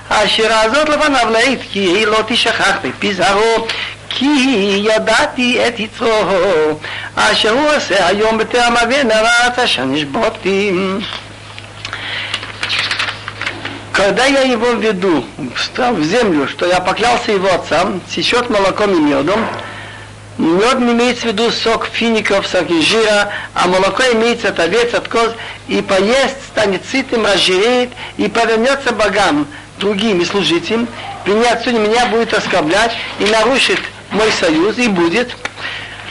השירה 0.10 0.62
הזאת 0.62 0.90
לפניו 0.90 1.30
להעיד 1.32 1.60
כי 1.72 1.80
היא 1.80 2.08
לא 2.08 2.18
תשכח 2.28 2.78
מפי 2.84 3.14
זרעו 3.14 3.68
כי 4.10 4.82
ידעתי 4.86 5.68
את 5.68 5.80
יצרו, 5.80 6.10
אשר 7.16 7.52
הוא 7.52 7.76
עושה 7.76 8.08
היום 8.08 8.38
בטעם 8.38 8.78
אבינו 8.78 9.14
הארץ 9.14 9.60
אשר 9.60 9.84
נשבעתי. 9.84 10.72
Когда 13.96 14.26
я 14.26 14.42
его 14.42 14.72
веду 14.72 15.24
в 15.38 16.04
землю, 16.04 16.50
что 16.50 16.66
я 16.66 16.82
поклялся 16.82 17.32
его 17.32 17.48
отцам, 17.48 18.02
течет 18.14 18.50
молоком 18.50 18.94
и 18.94 19.00
медом, 19.00 19.48
мед 20.38 20.80
имеется 20.80 21.22
в 21.22 21.26
виду 21.28 21.50
сок 21.50 21.88
фиников, 21.88 22.46
сок 22.46 22.70
из 22.70 22.84
жира, 22.84 23.30
а 23.54 23.68
молоко 23.70 24.04
имеется 24.12 24.50
от 24.50 24.60
овец, 24.60 24.94
от 24.94 25.08
коз, 25.08 25.32
и 25.70 25.82
поест, 25.82 26.36
станет 26.52 26.82
сытым, 26.92 27.26
разжиреет, 27.26 27.92
и 28.18 28.28
повернется 28.28 28.92
богам, 28.92 29.48
другим 29.80 30.20
и 30.20 30.26
служителям, 30.26 30.90
меня 31.26 31.54
отсюда 31.54 31.80
меня 31.80 32.08
будет 32.08 32.34
оскорблять 32.34 32.92
и 33.20 33.24
нарушит 33.24 33.80
мой 34.12 34.30
союз, 34.34 34.78
и 34.78 34.90
будет, 34.90 35.34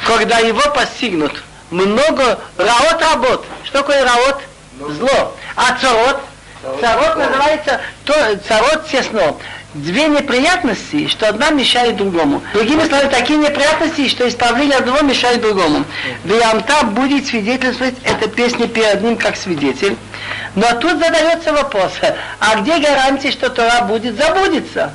когда 0.07 0.39
его 0.39 0.63
постигнут 0.71 1.43
много 1.71 2.39
раот 2.57 3.03
работ. 3.13 3.45
Что 3.65 3.81
такое 3.81 4.03
раот? 4.05 4.41
Зло. 4.79 5.37
А 5.55 5.77
царот? 5.79 6.21
Царот 6.81 7.17
называется 7.17 7.81
то, 8.05 8.15
царот 8.47 8.89
тесно. 8.89 9.37
Две 9.75 10.07
неприятности, 10.07 11.09
что 11.09 11.29
одна 11.29 11.51
мешает 11.51 11.97
другому. 11.97 12.43
Другими 12.53 12.85
словами, 12.85 13.09
такие 13.09 13.39
неприятности, 13.41 14.09
что 14.09 14.29
исправление 14.29 14.79
одного 14.79 15.01
мешает 15.03 15.41
другому. 15.41 15.85
Виамта 16.23 16.85
будет 16.85 17.27
свидетельствовать 17.27 17.97
эта 18.05 18.29
песня 18.29 18.69
перед 18.69 19.03
ним 19.03 19.17
как 19.17 19.37
свидетель. 19.37 19.97
Но 20.55 20.71
тут 20.81 21.01
задается 21.01 21.53
вопрос, 21.53 21.93
а 22.39 22.61
где 22.61 22.79
гарантия, 22.79 23.33
что 23.33 23.51
Тора 23.51 23.83
будет 23.83 24.17
забудется? 24.17 24.93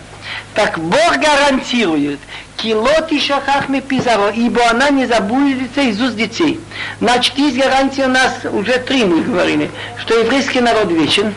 Так 0.53 0.79
Бог 0.79 1.17
гарантирует, 1.17 2.19
килот 2.55 3.11
и 3.11 3.19
шахахми 3.19 3.81
пизаро, 3.81 4.29
ибо 4.29 4.65
она 4.69 4.89
не 4.89 5.05
забудется 5.05 5.81
из 5.81 6.01
уст 6.01 6.15
детей. 6.15 6.59
Значит, 7.01 7.37
есть 7.37 7.57
гарантия 7.57 8.05
у 8.05 8.09
нас, 8.09 8.33
уже 8.49 8.77
три 8.79 9.03
мы 9.03 9.21
говорили, 9.21 9.69
что 9.97 10.17
еврейский 10.17 10.61
народ 10.61 10.89
вечен, 10.89 11.33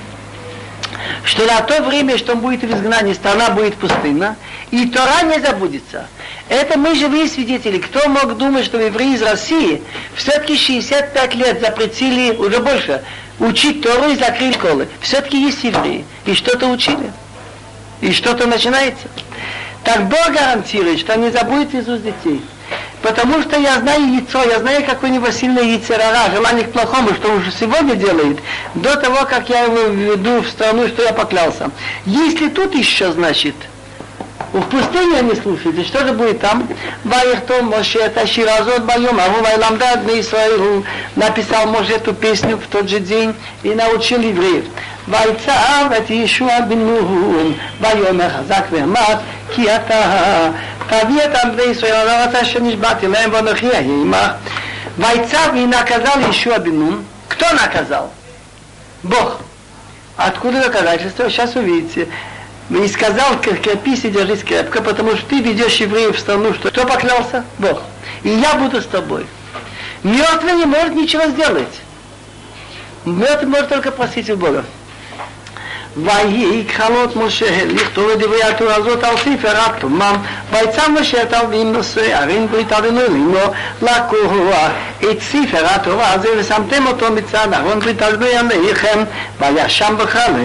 что 1.24 1.44
на 1.46 1.60
то 1.60 1.82
время, 1.82 2.18
что 2.18 2.32
он 2.32 2.40
будет 2.40 2.62
в 2.62 2.74
изгнании, 2.74 3.12
страна 3.12 3.50
будет 3.50 3.74
пустынна, 3.76 4.36
и 4.70 4.86
Тора 4.86 5.22
не 5.22 5.40
забудется. 5.40 6.06
Это 6.48 6.78
мы 6.78 6.94
живые 6.94 7.28
свидетели. 7.28 7.78
Кто 7.78 8.08
мог 8.08 8.36
думать, 8.36 8.64
что 8.64 8.80
евреи 8.80 9.14
из 9.14 9.22
России 9.22 9.82
все-таки 10.14 10.56
65 10.56 11.34
лет 11.34 11.60
запретили, 11.60 12.36
уже 12.36 12.58
больше, 12.58 13.02
учить 13.38 13.82
Тору 13.82 14.10
и 14.10 14.16
закрыли 14.16 14.52
школы. 14.52 14.88
Все-таки 15.00 15.40
есть 15.40 15.62
евреи. 15.64 16.04
И 16.26 16.34
что-то 16.34 16.68
учили. 16.68 17.12
И 18.00 18.12
что-то 18.12 18.46
начинается. 18.46 19.08
Так 19.84 20.08
Бог 20.08 20.32
гарантирует, 20.32 21.00
что 21.00 21.16
не 21.16 21.30
забудет 21.30 21.88
уст 21.88 22.02
детей. 22.02 22.42
Потому 23.01 23.41
что 23.41 23.57
я 23.59 23.79
знаю 23.79 24.13
яйцо, 24.13 24.43
я 24.43 24.59
знаю, 24.59 24.83
какой 24.85 25.11
у 25.11 25.13
него 25.13 25.31
сильное 25.31 25.63
яйцерара, 25.63 26.31
желание 26.33 26.65
к 26.65 26.71
плохому, 26.71 27.13
что 27.13 27.29
он 27.29 27.37
уже 27.37 27.51
сегодня 27.51 27.95
делает, 27.95 28.39
до 28.75 28.95
того, 28.97 29.25
как 29.29 29.49
я 29.49 29.61
его 29.61 29.77
веду 29.87 30.41
в 30.41 30.47
страну, 30.47 30.87
что 30.87 31.03
я 31.03 31.13
поклялся. 31.13 31.69
Если 32.05 32.49
тут 32.49 32.73
еще, 32.73 33.11
значит, 33.11 33.55
в 34.51 34.61
пустыне 34.61 35.19
они 35.19 35.35
слушают, 35.35 35.85
что 35.85 36.07
же 36.07 36.13
будет 36.13 36.39
там? 36.39 36.67
Ваихтом 37.03 37.67
Моше 37.67 37.99
это 37.99 38.25
Ширазот 38.25 38.83
Байом, 38.83 39.19
а 39.19 39.29
Вайламда 39.41 40.01
Исраил 40.19 40.85
написал 41.15 41.67
Моше 41.67 41.93
эту 41.93 42.13
песню 42.13 42.57
в 42.57 42.67
тот 42.67 42.89
же 42.89 42.99
день 42.99 43.35
и 43.63 43.75
научил 43.75 44.21
евреев. 44.21 44.65
ויצב 45.07 45.91
את 45.97 46.09
ישוע 46.09 46.59
בן 46.59 46.79
נון, 46.79 47.53
ויאמר 47.81 48.29
חזק 48.29 48.65
ואמר, 48.71 49.13
כי 49.55 49.75
אתה 49.75 50.49
תביא 50.91 51.23
את 51.25 51.35
עמדי 51.43 51.63
ישראל 51.63 51.93
על 51.93 52.07
הארץ 52.07 52.35
אשר 52.35 52.59
нажбати 52.59 53.07
להם 53.07 53.29
ואנוכי 53.33 53.67
אהיה 53.67 53.79
עמך. 53.79 54.17
ויצב 54.97 55.53
и 55.55 55.65
наказал 55.65 56.19
Иешуа 56.19 56.57
бен 56.57 56.79
Нун. 56.79 57.05
Кто 57.29 57.53
наказал? 57.53 58.11
Бог. 59.03 59.39
Откуда 60.15 60.63
доказательство? 60.63 61.29
Сейчас 61.29 61.55
увидите. 61.55 62.07
И 62.69 62.87
сказал, 62.87 63.39
крепись 63.39 64.03
и 64.03 64.09
держись 64.09 64.43
крепко, 64.43 64.81
потому 64.81 65.15
что 65.15 65.25
ты 65.27 65.39
ведешь 65.39 65.75
евреев 65.75 66.17
в 66.17 66.19
страну, 66.19 66.53
что 66.53 66.69
кто 66.69 66.85
поклялся? 66.85 67.45
Бог. 67.59 67.81
И 68.23 68.29
я 68.29 68.55
буду 68.55 68.81
с 68.81 68.85
тобой. 68.85 69.25
Мертвый 70.03 70.53
не 70.53 70.65
может 70.65 70.95
ничего 70.95 71.27
сделать. 71.27 71.73
Мертвый 73.05 73.49
может 73.49 73.69
только 73.69 73.91
просить 73.91 74.29
у 74.29 74.35
Бога. 74.35 74.65
ויהי 75.97 76.67
כלות 76.77 77.15
משה 77.15 77.65
לכתוב 77.65 78.09
את 78.09 78.19
דברי 78.19 78.43
התורה 78.43 78.75
הזאת 78.75 79.03
על 79.03 79.17
ספר 79.17 79.53
התומם 79.65 80.15
ויצא 80.51 80.89
משה 80.89 81.23
את 81.23 81.33
הלווים 81.33 81.73
נושא 81.73 82.17
ערים 82.17 82.47
ברית 82.47 82.73
אדוני 82.73 82.99
לימו 83.09 83.53
לקוח 83.81 84.31
את 85.11 85.21
ספר 85.21 85.65
התורה 85.65 86.13
הזה 86.13 86.29
ושמתם 86.37 86.87
אותו 86.87 87.11
מצד 87.11 87.53
ארון 87.53 87.79
ברית 87.79 88.01
אדוני 88.01 88.37
עליכם 88.37 89.03
וישם 89.39 89.95
בחלב 89.97 90.35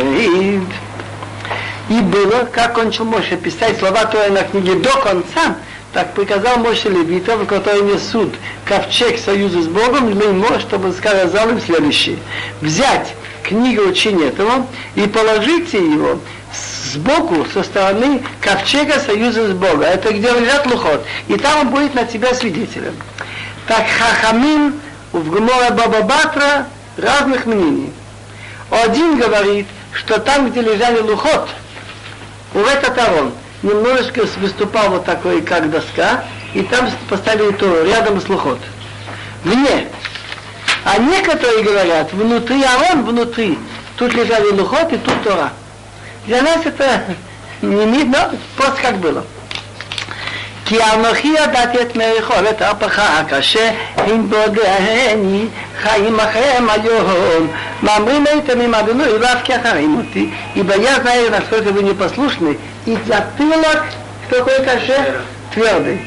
И 1.89 2.01
было, 2.01 2.49
как 2.53 2.75
кончил 2.75 3.05
Моше 3.05 3.37
писать 3.37 3.79
слова 3.79 4.05
Торы 4.07 4.31
на 4.31 4.45
книге 4.45 4.77
до 4.77 4.93
конца, 5.01 5.57
так 5.93 6.15
приказал 6.15 6.57
Моше 6.59 6.89
левитов, 6.89 7.47
которые 7.47 7.83
несут 7.83 8.35
ковчег 8.65 9.19
союза 9.19 9.63
с 9.63 9.67
Богом, 9.67 10.09
Леймо, 10.09 10.61
чтобы 10.61 10.93
сказал 10.93 11.51
им 11.51 11.61
следующее. 11.61 12.19
Взять 12.61 13.15
книга 13.48 13.82
учения 13.82 14.28
этого 14.28 14.68
и 14.96 15.08
положите 15.08 15.78
его 15.78 16.20
сбоку, 16.94 17.46
со 17.54 17.64
стороны 17.64 18.22
ковчега 18.42 19.00
союза 19.00 19.48
с 19.48 19.52
Богом. 19.52 19.82
Это 19.82 20.14
где 20.14 20.32
лежат 20.32 20.66
лухот. 20.66 21.06
И 21.28 21.36
там 21.38 21.62
он 21.62 21.70
будет 21.70 21.96
на 21.96 22.06
тебя 22.06 22.34
свидетелем. 22.34 22.96
Так 23.68 23.86
Хахамин 23.88 24.74
в 25.12 25.30
Гмора 25.30 25.72
Баба 25.72 26.02
Батра 26.02 26.68
разных 26.98 27.46
мнений. 27.46 27.92
Один 28.70 29.18
говорит, 29.18 29.68
что 29.94 30.20
там, 30.20 30.50
где 30.50 30.62
лежали 30.62 31.00
лухот, 31.00 31.50
у 32.54 32.60
этот 32.60 32.98
арон 32.98 33.32
немножечко 33.64 34.26
выступал 34.38 34.90
вот 34.90 35.06
такой, 35.06 35.42
как 35.42 35.70
доска, 35.70 36.24
и 36.54 36.62
там 36.64 36.90
поставили 37.10 37.52
то 37.52 37.84
рядом 37.84 38.20
с 38.22 38.28
лухот. 38.28 38.60
Вне 39.44 39.88
а 40.87 40.99
некоторые 40.99 41.63
говорят, 41.63 42.13
внутри 42.13 42.63
Арон, 42.65 43.05
внутри. 43.05 43.59
Тут 43.97 44.15
лежали 44.15 44.51
лухот 44.51 44.93
и 44.93 44.99
тут 44.99 45.23
Тора. 45.23 45.53
Для 46.27 46.43
нас 46.43 46.65
это 46.65 47.05
не 47.63 47.87
видно, 47.87 48.31
просто 48.57 48.83
как 48.83 48.99
было. 48.99 49.25
כי 50.65 50.79
אנוכי 50.95 51.29
ידעתי 51.29 51.83
את 51.83 51.97
מריחולת 51.97 52.63
הפך 52.63 52.99
הקשה, 52.99 53.71
אם 54.07 54.29
בודני 54.29 55.47
חיים 55.83 56.21
אחריהם 56.21 56.71
היום. 56.71 57.49
מאמרים 57.83 58.27
הייתם 58.27 58.61
עם 58.61 58.75
אדוני, 58.75 59.05
ואף 59.21 59.39
כי 59.45 59.57
אחרים 59.57 59.97
אותי. 59.97 60.31
ибо 60.55 60.75
я 60.77 61.01
знаю, 61.01 61.31
насколько 61.31 61.73
вы 61.73 61.83
непослушны, 61.83 62.59
и 62.87 62.97
затылок, 63.07 63.85
кто 64.27 64.39
такой 64.39 64.65
каше? 64.65 65.21
Твердый. 65.55 66.01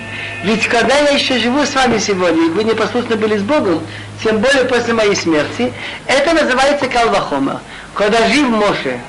Ведь 0.44 0.68
когда 0.68 0.98
я 0.98 1.10
еще 1.10 1.40
живу 1.40 1.66
с 1.66 1.74
вами 1.74 1.98
сегодня, 1.98 2.48
и 2.48 2.50
вы 2.50 2.64
непослушны 2.64 3.16
были 3.16 3.38
с 3.38 3.42
Богом, 3.42 3.82
тем 4.24 4.40
более 4.40 4.66
после 4.66 4.94
моей 4.94 5.16
смерти, 5.16 5.74
это 6.08 6.34
называется 6.34 6.88
калвахома. 6.88 7.62
Когда 7.94 8.28
жив 8.28 8.50
Моше 8.50 9.00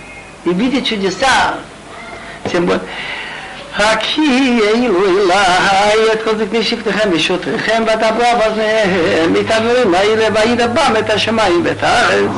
и 0.45 0.51
видит 0.51 0.87
чудеса, 0.87 1.57
тем 2.51 2.67
более, 2.67 2.83
הכי 3.79 4.61
אילו 4.75 5.07
אליי 5.07 6.13
את 6.13 6.23
כל 6.23 6.37
זקני 6.37 6.63
שבטיכם 6.63 7.09
ושוטריכם 7.13 7.83
ותבוא 7.83 8.33
באוזניהם 8.39 9.35
את 9.41 9.51
הדברים 9.51 9.95
האלה 9.95 10.29
וידבם 10.35 10.95
את 10.99 11.11
השמיים 11.11 11.61
ואת 11.65 11.83
הארץ. 11.83 12.31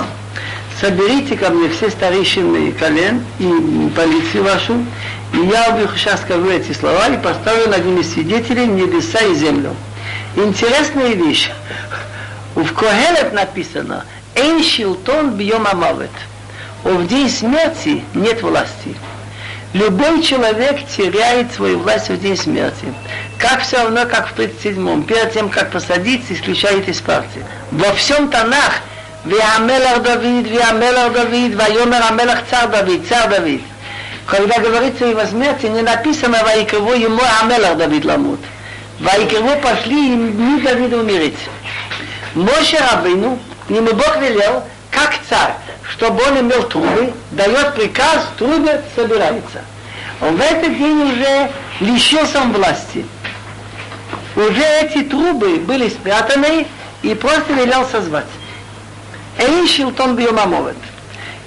Соберите 0.80 1.36
ко 1.36 1.50
мне 1.50 1.68
все 1.70 1.90
старейшины 1.90 2.70
колен 2.70 3.24
и 3.40 3.90
полицию 3.96 4.44
вашу, 4.44 4.84
и 5.33 5.37
я 5.37 5.75
сейчас 5.97 6.21
скажу 6.21 6.47
эти 6.49 6.73
слова 6.73 7.07
и 7.07 7.17
поставлю 7.17 7.67
над 7.69 7.83
ними 7.83 8.03
свидетелей 8.03 8.67
небеса 8.67 9.19
и 9.19 9.33
землю. 9.33 9.75
Интересная 10.35 11.13
вещь. 11.13 11.49
В 12.53 12.71
Когелет 12.73 13.33
написано 13.33 14.05
«Эйн 14.35 14.63
шилтон 14.63 15.31
бьем 15.31 15.65
амавет». 15.65 16.11
В 16.83 17.07
день 17.07 17.29
смерти 17.29 18.03
нет 18.13 18.43
власти. 18.43 18.95
Любой 19.73 20.21
человек 20.21 20.85
теряет 20.87 21.51
свою 21.51 21.79
власть 21.79 22.09
в 22.09 22.19
день 22.19 22.37
смерти. 22.37 22.93
Как 23.39 23.61
все 23.61 23.77
равно, 23.77 24.05
как 24.05 24.27
в 24.27 24.37
37-м, 24.37 25.03
перед 25.03 25.33
тем, 25.33 25.49
как 25.49 25.71
посадить, 25.71 26.25
исключает 26.29 26.87
из 26.87 27.01
партии. 27.01 27.43
Во 27.71 27.91
всем 27.93 28.29
Танах, 28.29 28.81
«Веамелах 29.25 30.03
Давид, 30.03 30.47
Веамелах 30.47 31.13
Давид, 31.13 31.55
Вайомер 31.55 32.03
Амелах 32.07 32.41
цар 32.51 32.69
Давид, 32.69 33.07
цар 33.07 33.29
Давид» 33.29 33.63
когда 34.25 34.59
говорится 34.59 35.05
о 35.05 35.09
его 35.09 35.25
смерти, 35.25 35.65
не 35.65 35.81
написано 35.81 36.43
«Ваикрову 36.43 36.93
ему 36.93 37.21
Амелах 37.41 37.77
Давид 37.77 38.05
Ламут». 38.05 38.39
«Ваикрову 38.99 39.59
пошли 39.61 40.11
ему 40.11 40.29
дни 40.29 40.61
Давида 40.61 40.97
умереть». 40.97 41.37
Моше 42.35 42.77
Рабину, 42.77 43.37
ему 43.69 43.93
Бог 43.93 44.17
велел, 44.17 44.63
как 44.89 45.19
царь, 45.29 45.53
чтобы 45.89 46.23
он 46.23 46.39
имел 46.39 46.63
трубы, 46.63 47.13
дает 47.31 47.75
приказ, 47.75 48.27
трубы 48.37 48.81
собираются. 48.95 49.61
В 50.19 50.39
этот 50.39 50.77
день 50.77 51.11
уже 51.11 51.51
лишился 51.79 52.41
он 52.41 52.53
власти. 52.53 53.05
Уже 54.35 54.63
эти 54.81 55.03
трубы 55.03 55.57
были 55.57 55.89
спрятаны 55.89 56.65
и 57.01 57.13
просто 57.13 57.53
велел 57.53 57.85
созвать. 57.87 58.25
Эйшилтон 59.37 60.15
биомамовет. 60.15 60.77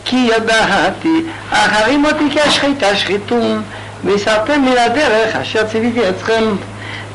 כי 0.05 0.29
ידעתי, 0.35 1.23
אחרים 1.51 2.05
אותי 2.05 2.23
כי 2.31 2.41
השחיטה 2.41 2.95
שחיתום, 2.95 3.61
והסרתם 4.03 4.61
מן 4.61 4.77
הדרך 4.77 5.35
אשר 5.35 5.63
ציוויתי 5.63 6.09
אתכם. 6.09 6.43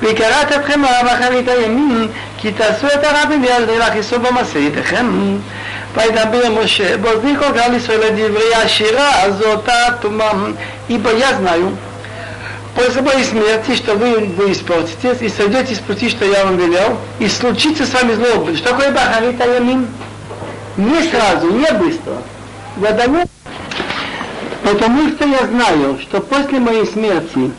וקראת 0.01 0.53
אתכם 0.57 0.85
הרב 0.85 1.07
אחרית 1.07 1.49
הימין, 1.49 2.09
כי 2.39 2.53
תעשו 2.53 2.87
את 2.87 3.05
הרבים 3.05 3.45
וילדי 3.45 3.79
להכיסו 3.79 4.21
במעשה 4.21 4.59
ידיכם. 4.59 5.37
וידבר 5.95 6.61
משה, 6.63 6.97
באוזני 6.97 7.37
כל 7.39 7.53
כלל 7.53 7.75
ישראל 7.75 8.03
את 8.03 8.13
דברי 8.13 8.55
השירה 8.55 9.23
הזאת 9.23 9.69
תומם, 10.01 10.53
ибо 10.89 11.11
я 11.11 11.35
знаю, 11.35 11.77
после 12.77 13.01
моей 13.01 13.25
смерти, 13.25 13.75
что 13.75 13.95
вы, 13.95 14.19
вы 14.37 14.53
испортитесь 14.53 15.23
и 15.23 15.29
сойдете 15.29 15.75
с 15.75 15.79
пути, 15.79 16.11
что 16.11 16.25
я 16.25 16.45
вам 16.45 16.59
велел, 16.59 16.99
и 17.19 17.29
случится 17.29 17.87
с 17.87 17.95
вами 17.95 18.13
зло. 18.15 18.55
Что 18.55 18.71
такое 18.71 18.93
Бахарит 18.93 19.41
Аямин? 19.41 19.89
Не 20.77 21.03
сразу, 21.11 21.51
не 21.51 21.73
быстро. 21.73 22.19
Задание. 22.82 23.26
Потому 24.64 25.10
что 25.10 25.28
я 25.28 25.46
знаю, 25.46 26.00
что 26.02 26.20
после 26.20 26.60
моей 26.60 26.88
смерти, 26.88 27.52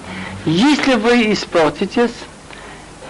если 0.45 0.95
вы 0.95 1.33
испортитесь 1.33 2.11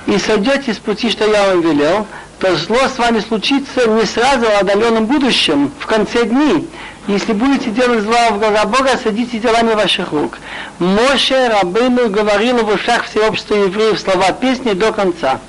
и 0.07 0.19
сойдете 0.19 0.75
с 0.75 0.78
пути, 0.78 1.11
что 1.11 1.25
я 1.25 1.49
вам 1.49 1.62
велел, 1.62 2.07
то 2.38 2.54
зло 2.57 2.81
с 2.95 2.99
вами 2.99 3.21
случится 3.21 3.87
не 3.87 4.04
сразу, 4.04 4.47
а 4.47 4.59
в 4.59 4.61
отдаленном 4.61 5.07
будущем, 5.07 5.71
в 5.78 5.87
конце 5.87 6.25
дней. 6.26 6.69
Если 7.07 7.33
будете 7.33 7.71
делать 7.71 8.02
зло 8.02 8.19
в 8.33 8.38
глаза 8.38 8.64
Бога, 8.66 8.90
садите 9.02 9.38
делами 9.38 9.73
ваших 9.73 10.12
рук. 10.12 10.38
Моше 10.78 11.49
Рабыну 11.49 12.11
говорил 12.11 12.59
в 12.59 12.69
ушах 12.69 13.04
всеобщества 13.04 13.54
евреев 13.54 13.99
слова 13.99 14.33
песни 14.33 14.73
до 14.73 14.92
конца. 14.92 15.40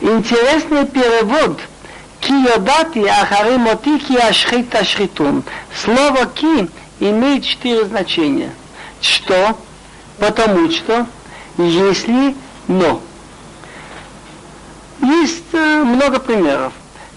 Интересный 0.00 0.86
перевод– 0.86 1.60
Ки 2.20 2.32
йодати 2.32 3.00
ахары 3.06 3.56
моти 3.58 3.98
ки 3.98 4.16
ашхит 4.16 4.74
ашхитун. 4.74 5.42
Слово 5.74 6.26
ки 6.26 6.68
имеет 7.00 7.44
четыре 7.44 7.84
значения. 7.86 8.50
Что? 9.00 9.56
Потому 10.18 10.70
что, 10.70 11.06
если, 11.56 12.36
но. 12.68 13.00
Есть 15.00 15.54
э, 15.54 15.82
много 15.82 16.20
примеров. 16.20 16.74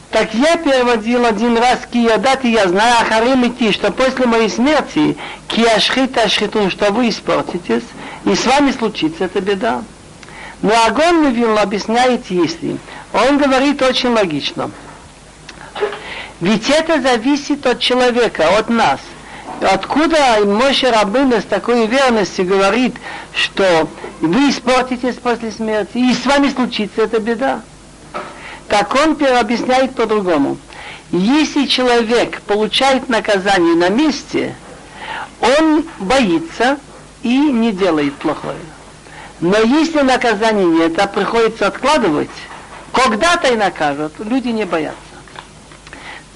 Так 0.10 0.34
я 0.34 0.56
переводил 0.56 1.26
один 1.26 1.58
раз 1.58 1.80
киядат, 1.92 2.46
и 2.46 2.52
я 2.52 2.70
знаю 2.70 3.02
ахарим 3.02 3.46
идти, 3.46 3.74
что 3.74 3.92
после 3.92 4.26
моей 4.26 4.50
смерти 4.50 5.18
киашхит 5.50 6.18
ашхитун, 6.18 6.72
что 6.72 6.94
вы 6.94 7.10
испортитесь, 7.10 7.84
и 8.24 8.36
с 8.36 8.46
вами 8.46 8.72
случится 8.72 9.26
эта 9.26 9.42
беда. 9.42 9.84
Но 10.62 10.72
огонь 10.86 11.26
Мивилла 11.26 11.62
объясняет, 11.62 12.28
если. 12.30 12.78
Он 13.12 13.38
говорит 13.38 13.82
очень 13.82 14.10
логично– 14.10 14.72
ведь 16.44 16.70
это 16.70 17.02
зависит 17.02 17.66
от 17.66 17.80
человека, 17.80 18.58
от 18.58 18.70
нас. 18.70 19.00
Откуда 19.62 20.44
Моше 20.46 20.92
Рабына 20.92 21.40
с 21.40 21.46
такой 21.46 21.86
уверенностью 21.86 22.46
говорит, 22.46 22.96
что 23.34 23.88
вы 24.20 24.50
испортитесь 24.50 25.16
после 25.16 25.52
смерти, 25.52 26.00
и 26.00 26.14
с 26.14 26.26
вами 26.26 26.50
случится 26.50 27.04
эта 27.04 27.20
беда? 27.20 27.62
Так 28.68 28.94
он 28.94 29.18
объясняет 29.38 29.96
по-другому. 29.96 30.58
Если 31.12 31.66
человек 31.66 32.42
получает 32.42 33.08
наказание 33.08 33.76
на 33.76 33.88
месте, 33.88 34.54
он 35.40 35.86
боится 36.00 36.78
и 37.22 37.38
не 37.38 37.72
делает 37.72 38.16
плохое. 38.16 38.58
Но 39.40 39.60
если 39.60 40.02
наказания 40.02 40.66
нет, 40.66 41.00
а 41.00 41.08
приходится 41.08 41.68
откладывать, 41.68 42.30
когда-то 42.92 43.48
и 43.54 43.56
накажут, 43.56 44.12
люди 44.20 44.50
не 44.50 44.66
боятся. 44.66 45.03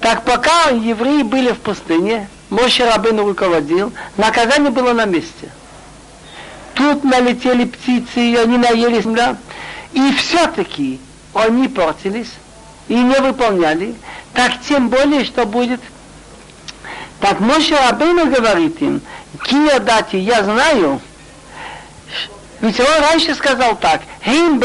Так 0.00 0.24
пока 0.24 0.70
евреи 0.70 1.22
были 1.22 1.52
в 1.52 1.58
пустыне, 1.58 2.28
Моше 2.50 2.88
Рабыну 2.88 3.26
руководил, 3.26 3.92
наказание 4.16 4.70
было 4.70 4.92
на 4.92 5.04
месте. 5.04 5.50
Тут 6.74 7.04
налетели 7.04 7.64
птицы, 7.64 8.20
и 8.20 8.36
они 8.36 8.56
наели 8.58 9.02
земля. 9.02 9.36
И 9.92 10.12
все-таки 10.12 11.00
они 11.34 11.68
портились 11.68 12.32
и 12.86 12.94
не 12.94 13.18
выполняли. 13.20 13.94
Так 14.34 14.52
тем 14.66 14.88
более, 14.88 15.24
что 15.24 15.44
будет. 15.44 15.80
Так 17.20 17.40
Моше 17.40 17.76
Рабыну 17.76 18.26
говорит 18.26 18.80
им, 18.80 19.00
Кия 19.44 19.80
дати, 19.80 20.16
я 20.16 20.44
знаю, 20.44 21.00
ведь 22.60 22.80
он 22.80 22.86
раньше 23.00 23.34
сказал 23.34 23.76
так, 23.76 24.02
Хейм 24.24 24.60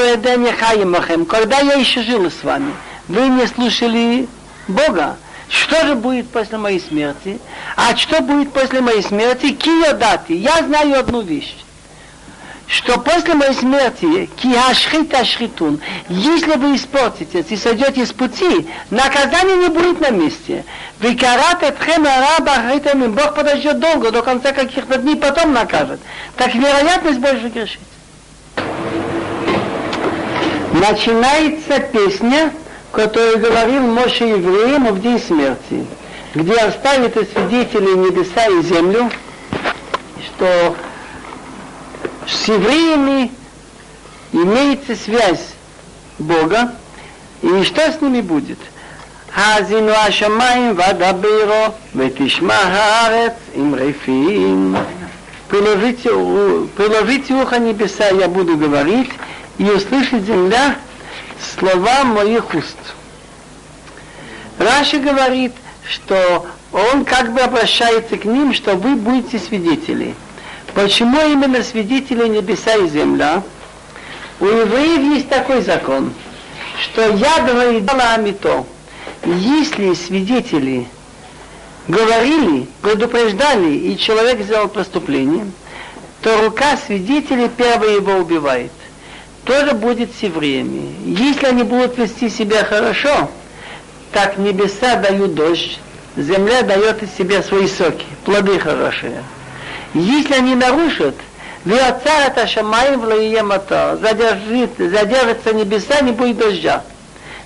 когда 1.25 1.59
я 1.59 1.73
еще 1.73 2.01
жил 2.03 2.29
с 2.29 2.43
вами, 2.43 2.73
вы 3.07 3.27
не 3.27 3.47
слушали 3.47 4.27
Бога. 4.67 5.17
Что 5.53 5.85
же 5.85 5.93
будет 5.93 6.29
после 6.29 6.57
моей 6.57 6.79
смерти? 6.79 7.39
А 7.75 7.95
что 7.95 8.21
будет 8.21 8.51
после 8.51 8.81
моей 8.81 9.03
смерти? 9.03 9.51
Киодати. 9.51 10.31
Я 10.33 10.63
знаю 10.63 10.97
одну 10.97 11.21
вещь. 11.21 11.53
Что 12.65 12.97
после 12.97 13.35
моей 13.35 13.53
смерти, 13.53 14.31
киашхит 14.41 15.13
ашхитун, 15.13 15.79
если 16.09 16.55
вы 16.55 16.75
испортитесь 16.75 17.45
и 17.49 17.55
сойдете 17.55 18.03
с 18.03 18.11
пути, 18.11 18.67
наказание 18.89 19.57
не 19.57 19.67
будет 19.67 19.99
на 19.99 20.09
месте. 20.09 20.65
Вы 20.99 21.15
карат 21.15 21.61
раба 21.61 23.09
Бог 23.09 23.35
подождет 23.35 23.79
долго, 23.79 24.09
до 24.09 24.23
конца 24.23 24.53
каких-то 24.53 24.97
дней 24.97 25.17
потом 25.17 25.53
накажет. 25.53 25.99
Так 26.35 26.55
вероятность 26.55 27.19
больше 27.19 27.49
грешить. 27.49 27.79
Начинается 30.73 31.79
песня 31.79 32.51
который 32.92 33.36
говорил 33.36 33.82
Моше 33.82 34.28
евреям 34.28 34.92
в 34.92 35.00
день 35.00 35.20
смерти, 35.20 35.86
где 36.34 36.54
оставит 36.54 37.14
свидетели 37.14 37.94
небеса 37.94 38.46
и 38.46 38.62
землю, 38.62 39.10
что 40.24 40.76
с 42.26 42.48
евреями 42.48 43.32
имеется 44.32 44.96
связь 44.96 45.46
Бога, 46.18 46.74
и 47.42 47.62
что 47.64 47.92
с 47.92 48.00
ними 48.00 48.20
будет? 48.20 48.58
האזינו 49.34 49.92
השמיים 49.92 50.74
ודברו 50.76 51.64
ותשמע 51.96 52.54
הארץ 52.54 53.32
עם 53.54 53.74
רפים. 53.74 54.76
Приложите, 55.50 56.10
приложите 56.76 57.32
ухо 57.32 57.58
небеса, 57.58 58.08
я 58.08 58.28
буду 58.28 58.58
говорить, 58.58 59.08
и 59.56 59.64
услышит 59.64 60.26
земля 60.26 60.76
слова 61.43 62.03
моих 62.03 62.53
уст. 62.53 62.77
Раши 64.57 64.97
говорит, 64.99 65.53
что 65.87 66.45
он 66.71 67.05
как 67.05 67.33
бы 67.33 67.41
обращается 67.41 68.17
к 68.17 68.25
ним, 68.25 68.53
что 68.53 68.75
вы 68.75 68.95
будете 68.95 69.39
свидетели. 69.39 70.15
Почему 70.73 71.19
именно 71.21 71.63
свидетели 71.63 72.27
небеса 72.27 72.75
и 72.75 72.87
земля? 72.87 73.43
У 74.39 74.45
евреев 74.45 75.15
есть 75.15 75.29
такой 75.29 75.61
закон, 75.61 76.13
что 76.81 77.15
я 77.15 77.39
говорила 77.41 78.13
амито. 78.15 78.65
Если 79.25 79.93
свидетели 79.93 80.87
говорили, 81.87 82.67
предупреждали, 82.81 83.73
и 83.73 83.97
человек 83.97 84.41
сделал 84.41 84.67
преступление, 84.67 85.45
то 86.21 86.41
рука 86.41 86.77
свидетелей 86.77 87.49
первая 87.49 87.95
его 87.95 88.13
убивает 88.13 88.71
тоже 89.45 89.73
будет 89.73 90.15
с 90.15 90.23
евреями. 90.23 90.95
Если 91.05 91.45
они 91.45 91.63
будут 91.63 91.97
вести 91.97 92.29
себя 92.29 92.63
хорошо, 92.63 93.29
так 94.11 94.37
небеса 94.37 94.95
дают 94.97 95.35
дождь, 95.35 95.79
земля 96.15 96.61
дает 96.61 97.03
из 97.03 97.13
себя 97.15 97.43
свои 97.43 97.67
соки, 97.67 98.05
плоды 98.25 98.59
хорошие. 98.59 99.23
Если 99.93 100.33
они 100.33 100.55
нарушат, 100.55 101.15
это 102.25 102.47
шамаем 102.47 102.99
в 102.99 103.05
задержит, 103.97 104.71
задержится 104.77 105.53
небеса, 105.53 106.01
не 106.01 106.11
будет 106.11 106.37
дождя. 106.37 106.83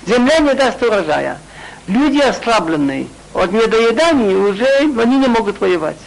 Земля 0.06 0.40
не 0.40 0.54
даст 0.54 0.82
урожая. 0.82 1.40
Люди 1.88 2.20
ослабленные 2.20 3.08
от 3.34 3.52
недоедания 3.52 4.36
уже 4.36 4.66
они 4.66 5.18
не 5.18 5.28
могут 5.28 5.60
воевать. 5.60 5.98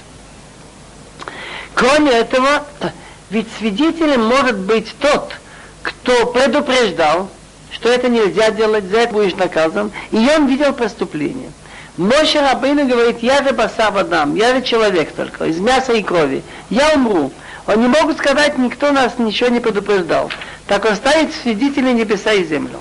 Кроме 1.74 2.12
этого, 2.12 2.64
ведь 3.30 3.46
свидетелем 3.58 4.24
может 4.24 4.58
быть 4.58 4.94
тот, 4.98 5.32
кто 5.82 6.26
предупреждал, 6.26 7.28
что 7.70 7.88
это 7.88 8.08
нельзя 8.08 8.50
делать, 8.50 8.84
за 8.84 8.98
это 8.98 9.12
будешь 9.12 9.36
наказан, 9.36 9.90
и 10.10 10.16
он 10.16 10.46
видел 10.46 10.72
преступление. 10.72 11.50
Моше 11.96 12.40
Рабейну 12.40 12.86
говорит, 12.86 13.18
я 13.20 13.42
же 13.42 13.52
басар 13.52 13.96
адам, 13.96 14.34
я 14.34 14.54
же 14.54 14.62
человек 14.62 15.12
только, 15.12 15.46
из 15.46 15.58
мяса 15.58 15.92
и 15.92 16.02
крови. 16.02 16.42
Я 16.70 16.94
умру. 16.94 17.30
Он 17.66 17.80
не 17.80 17.88
могут 17.88 18.18
сказать, 18.18 18.58
никто 18.58 18.90
нас 18.90 19.18
ничего 19.18 19.50
не 19.50 19.60
предупреждал. 19.60 20.30
Так 20.66 20.84
он 20.84 20.96
ставит 20.96 21.34
свидетели 21.34 21.92
небеса 21.92 22.32
и 22.32 22.44
землю. 22.44 22.80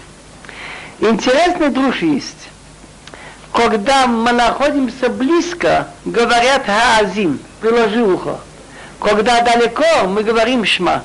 Интересный 0.99 1.69
друж 1.69 2.01
есть. 2.01 2.49
Когда 3.51 4.07
мы 4.07 4.31
находимся 4.31 5.09
близко, 5.09 5.87
говорят 6.05 6.65
хаазим, 6.65 7.39
приложи 7.61 8.01
ухо. 8.01 8.39
Когда 8.99 9.41
далеко, 9.41 10.07
мы 10.07 10.23
говорим 10.23 10.65
шма. 10.65 11.03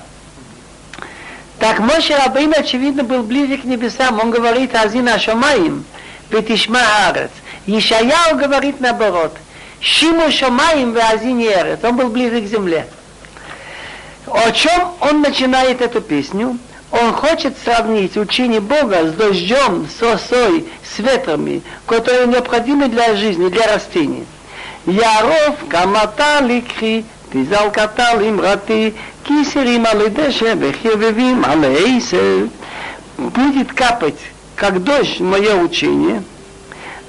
Так 1.64 1.78
Моше 1.78 2.14
Рабейн, 2.14 2.52
очевидно, 2.54 3.04
был 3.04 3.22
ближе 3.22 3.56
к 3.56 3.64
небесам. 3.64 4.20
Он 4.20 4.30
говорит 4.30 4.76
Азина 4.76 5.18
Шамаим, 5.18 5.86
Петишма 6.28 6.82
Арец. 7.08 7.30
Ишаяу 7.64 8.36
говорит 8.36 8.80
наоборот. 8.80 9.34
Шиму 9.80 10.30
Шамаим 10.30 10.92
в 10.92 10.98
Азине 10.98 11.48
Арец. 11.56 11.78
Он 11.82 11.96
был 11.96 12.10
ближе 12.10 12.42
к 12.42 12.44
земле. 12.44 12.86
О 14.26 14.50
чем 14.50 14.92
он 15.00 15.22
начинает 15.22 15.80
эту 15.80 16.02
песню? 16.02 16.58
Он 16.90 17.14
хочет 17.14 17.56
сравнить 17.64 18.18
учение 18.18 18.60
Бога 18.60 19.08
с 19.08 19.12
дождем, 19.12 19.88
с 19.88 20.02
осой, 20.02 20.66
с 20.84 20.98
ветрами, 20.98 21.62
которые 21.86 22.26
необходимы 22.26 22.88
для 22.88 23.16
жизни, 23.16 23.48
для 23.48 23.66
растений. 23.68 24.26
Яров 24.84 25.56
камата 25.70 26.40
ликхи, 26.42 27.06
תזל 27.33 27.69
קטל 27.69 28.23
אמרתי, 28.29 28.91
כי 29.23 29.33
סירים 29.45 29.85
על 29.85 30.07
דשא 30.07 30.53
וחרבבים 30.59 31.45
על 31.45 31.65
עשר. 31.85 32.45
Будет 33.17 33.73
капать, 33.73 34.19
как 34.55 34.81
дождь, 34.81 35.19
мое 35.19 35.53
учение, 35.55 36.23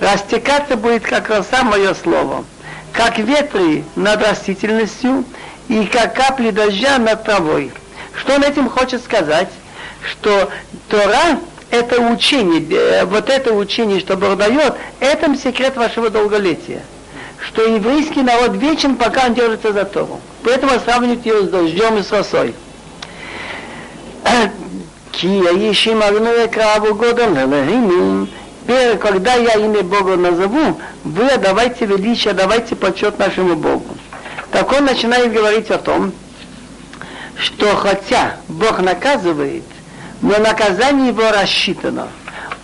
растекаться 0.01 0.77
будет, 0.77 1.05
как 1.05 1.31
роса, 1.31 1.63
мое 1.63 1.95
слово, 1.95 2.45
как 2.93 3.19
ветры 3.19 3.85
над 3.95 4.21
растительностью 4.21 5.25
и 5.69 5.85
как 5.85 6.17
капли 6.17 6.51
дождя 6.51 6.99
над 6.99 7.23
травой. 7.23 7.71
Что 8.19 8.35
он 8.35 8.43
этим 8.43 8.69
хочет 8.69 9.05
сказать? 9.05 9.51
Что 10.03 10.51
Тора 10.89 11.39
это 11.71 12.01
учение, 12.01 13.05
вот 13.05 13.31
это 13.31 13.55
учение, 13.55 14.01
что 14.01 14.17
Бог 14.17 14.37
дает, 14.37 14.75
это 14.99 15.33
секрет 15.37 15.77
вашего 15.77 16.11
долголетия 16.11 16.83
что 17.40 17.64
еврейский 17.64 18.22
народ 18.22 18.56
вечен, 18.56 18.96
пока 18.96 19.26
он 19.28 19.34
держится 19.34 19.74
за 19.74 19.86
Тору. 19.86 20.20
Поэтому 20.44 20.80
сравнивают 20.80 21.26
его 21.26 21.42
с 21.42 21.50
дождем 21.50 21.98
и 21.98 22.04
с 22.04 22.12
росой. 22.12 22.56
Когда 29.00 29.34
я 29.36 29.54
имя 29.54 29.84
Бога 29.84 30.16
назову, 30.16 30.80
вы 31.04 31.38
давайте 31.38 31.86
величие, 31.86 32.34
давайте 32.34 32.76
почет 32.76 33.20
нашему 33.20 33.56
Богу. 33.56 33.96
Так 34.52 34.72
он 34.72 34.86
начинает 34.86 35.32
говорить 35.32 35.70
о 35.70 35.78
том, 35.78 36.12
что 37.38 37.76
хотя 37.76 38.38
Бог 38.48 38.80
наказывает, 38.80 39.64
но 40.22 40.38
наказание 40.40 41.10
его 41.10 41.30
рассчитано. 41.32 42.08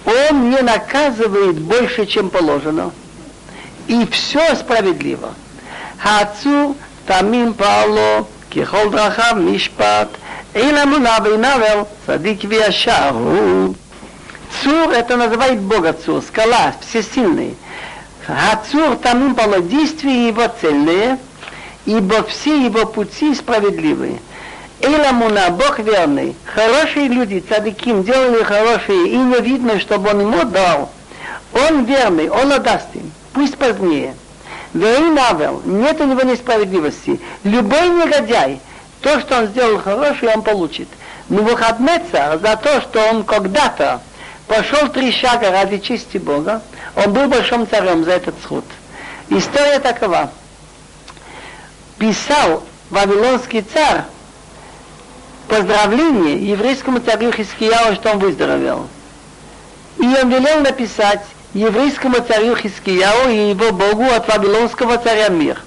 Он 0.05 0.49
не 0.49 0.61
наказывает 0.61 1.59
больше, 1.59 2.05
чем 2.05 2.29
положено 2.29 2.91
и 3.87 4.05
все 4.07 4.55
справедливо. 4.55 5.33
Хацу 5.97 6.75
тамим 7.05 7.53
пало, 7.53 8.27
кихол 8.49 8.89
драхав 8.89 9.37
мишпат, 9.37 10.09
муна 10.53 11.19
вейнавел, 11.19 11.87
садик 12.05 12.43
виашару. 12.43 13.75
Цур, 14.61 14.89
это 14.91 15.15
называет 15.15 15.61
Бога 15.61 15.93
Цур, 15.93 16.21
скала, 16.21 16.73
всесильный. 16.81 17.55
Хацур 18.25 18.95
тамим 18.97 19.35
пало, 19.35 19.61
действия 19.61 20.27
его 20.27 20.47
цельные, 20.59 21.17
ибо 21.85 22.23
все 22.23 22.65
его 22.65 22.85
пути 22.85 23.33
справедливые. 23.35 24.19
Эйламуна, 24.81 25.51
Бог 25.51 25.77
верный, 25.79 26.35
хорошие 26.45 27.07
люди, 27.07 27.43
цадиким, 27.47 28.03
делали 28.03 28.43
хорошие, 28.43 29.09
и 29.09 29.15
не 29.15 29.39
видно, 29.39 29.79
чтобы 29.79 30.09
он 30.09 30.21
ему 30.21 30.43
дал. 30.45 30.89
Он 31.53 31.85
верный, 31.85 32.29
он 32.29 32.51
отдаст 32.51 32.87
им 32.95 33.11
пусть 33.33 33.57
позднее. 33.57 34.15
Вейнавел, 34.73 35.61
нет 35.65 35.99
у 35.99 36.05
него 36.05 36.21
несправедливости. 36.21 37.19
Любой 37.43 37.89
негодяй, 37.89 38.59
то, 39.01 39.19
что 39.19 39.39
он 39.39 39.47
сделал 39.47 39.79
хорошее, 39.79 40.33
он 40.33 40.41
получит. 40.41 40.87
Но 41.29 41.41
выходнеца 41.43 42.39
за 42.41 42.55
то, 42.57 42.81
что 42.81 42.99
он 43.09 43.23
когда-то 43.23 44.01
пошел 44.47 44.89
три 44.89 45.11
шага 45.11 45.51
ради 45.51 45.77
чести 45.79 46.17
Бога, 46.17 46.61
он 46.95 47.13
был 47.13 47.27
большим 47.27 47.67
царем 47.67 48.03
за 48.03 48.11
этот 48.11 48.35
сход. 48.43 48.65
История 49.29 49.79
такова. 49.79 50.31
Писал 51.97 52.63
Вавилонский 52.89 53.61
царь 53.61 54.03
поздравление 55.47 56.49
еврейскому 56.49 56.99
царю 56.99 57.31
Хискияу, 57.31 57.95
что 57.95 58.11
он 58.11 58.19
выздоровел. 58.19 58.87
И 59.97 60.03
он 60.03 60.29
велел 60.29 60.61
написать 60.61 61.21
еврейскому 61.53 62.17
царю 62.21 62.55
Хискияу 62.55 63.29
и 63.29 63.49
его 63.49 63.71
богу 63.71 64.05
от 64.05 64.27
вавилонского 64.27 64.97
царя 64.97 65.29
мир. 65.29 65.61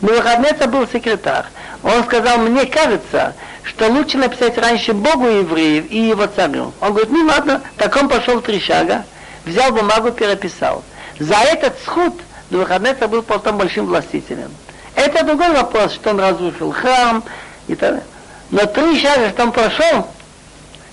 Но 0.00 0.08
выходнеца 0.08 0.66
был 0.68 0.86
секретарь. 0.86 1.44
Он 1.82 2.04
сказал, 2.04 2.38
мне 2.38 2.66
кажется, 2.66 3.34
что 3.62 3.88
лучше 3.88 4.18
написать 4.18 4.56
раньше 4.58 4.92
Богу 4.92 5.26
евреев 5.26 5.90
и 5.90 5.98
его 6.08 6.26
царю. 6.26 6.72
Он 6.80 6.90
говорит, 6.90 7.10
ну 7.10 7.26
ладно, 7.26 7.60
так 7.76 7.94
он 7.96 8.08
пошел 8.08 8.40
три 8.40 8.60
шага, 8.60 9.04
взял 9.44 9.72
бумагу, 9.72 10.10
переписал. 10.10 10.82
За 11.18 11.36
этот 11.36 11.74
сход 11.84 12.14
Навуходнецар 12.50 13.08
был 13.08 13.22
потом 13.22 13.58
большим 13.58 13.86
властителем. 13.86 14.50
Это 14.94 15.24
другой 15.24 15.50
вопрос, 15.50 15.92
что 15.92 16.10
он 16.10 16.20
разрушил 16.20 16.72
храм 16.72 17.22
и 17.66 17.74
так 17.74 17.90
далее. 17.90 18.04
Но 18.50 18.64
три 18.66 18.98
шага, 19.00 19.30
что 19.30 19.42
он 19.42 19.52
прошел, 19.52 20.08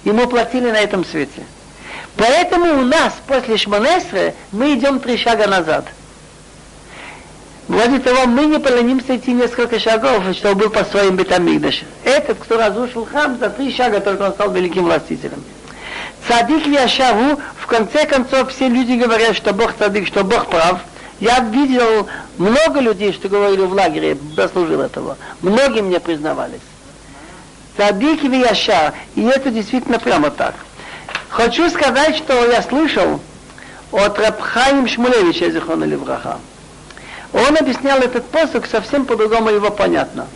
ему 0.04 0.28
платили 0.28 0.70
на 0.70 0.78
этом 0.78 1.06
свете. 1.06 1.44
Поэтому 2.18 2.80
у 2.80 2.82
нас 2.84 3.14
после 3.28 3.58
Шмонесры 3.58 4.34
мы 4.52 4.74
идем 4.74 5.00
три 5.00 5.18
шага 5.18 5.48
назад. 5.48 5.86
Вроде 7.68 8.00
того, 8.00 8.28
мы 8.28 8.46
не 8.46 8.60
поленимся 8.60 9.18
идти 9.18 9.34
несколько 9.34 9.80
шагов, 9.80 10.24
чтобы 10.36 10.66
был 10.66 10.70
по 10.70 10.86
своим 10.86 11.16
бетамигдаш. 11.16 11.84
Этот, 12.04 12.38
кто 12.38 12.58
разрушил 12.58 13.06
храм, 13.06 13.38
за 13.40 13.50
три 13.50 13.74
шага 13.76 14.00
только 14.00 14.22
он 14.22 14.34
стал 14.34 14.52
великим 14.52 14.84
властителем. 14.84 15.44
Цадик 16.28 16.68
Яшаву, 16.68 17.40
в 17.58 17.68
конце 17.68 18.06
концов, 18.06 18.52
все 18.52 18.68
люди 18.68 18.94
говорят, 18.94 19.36
что 19.36 19.54
Бог 19.54 19.74
цадик, 19.78 20.08
что 20.08 20.24
Бог 20.24 20.48
прав. 20.48 20.80
Я 21.20 21.40
видел 21.40 22.08
много 22.38 22.80
людей, 22.80 23.14
что 23.14 23.30
говорили 23.30 23.62
в 23.62 23.74
лагере, 23.74 24.18
заслужил 24.36 24.82
этого. 24.82 25.18
Многие 25.42 25.82
мне 25.82 26.00
признавались. 26.00 26.62
Цадик 27.78 28.24
и 28.24 28.40
Яша, 28.40 28.94
и 29.16 29.24
это 29.24 29.50
действительно 29.50 30.00
прямо 30.00 30.30
так. 30.30 30.56
Хочу 31.36 31.70
сказать, 31.70 32.16
что 32.16 32.50
я 32.50 32.62
слышал 32.62 33.20
от 33.92 34.18
Рабхаим 34.18 34.88
Шмулевича 34.88 35.52
Зихона 35.52 35.84
Левраха. 35.84 36.38
Он 37.34 37.58
объяснял 37.58 38.00
этот 38.00 38.26
посох 38.30 38.66
совсем 38.68 39.06
по-другому 39.06 39.50
его 39.50 39.70
понятно. 39.70 40.28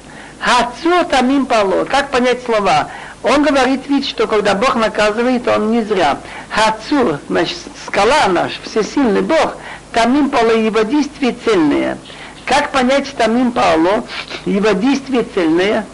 Хацу 0.41 1.05
тамим 1.09 1.45
пало. 1.45 1.85
Как 1.85 2.09
понять 2.09 2.43
слова? 2.43 2.89
Он 3.23 3.43
говорит 3.43 3.87
вид, 3.87 4.05
что 4.05 4.27
когда 4.27 4.55
Бог 4.55 4.75
наказывает, 4.75 5.47
он 5.47 5.71
не 5.71 5.83
зря. 5.83 6.17
Хацу, 6.49 7.17
значит, 7.29 7.59
скала 7.87 8.27
наш, 8.27 8.59
всесильный 8.65 9.21
Бог, 9.21 9.55
тамим 9.93 10.29
пало 10.29 10.51
его 10.51 10.81
действия 10.81 11.33
цельные. 11.45 11.97
Как 12.43 12.73
понять 12.73 13.07
тамим 13.15 13.53
пало, 13.53 14.03
его 14.43 14.71
действия 14.71 15.25
цельные? 15.33 15.85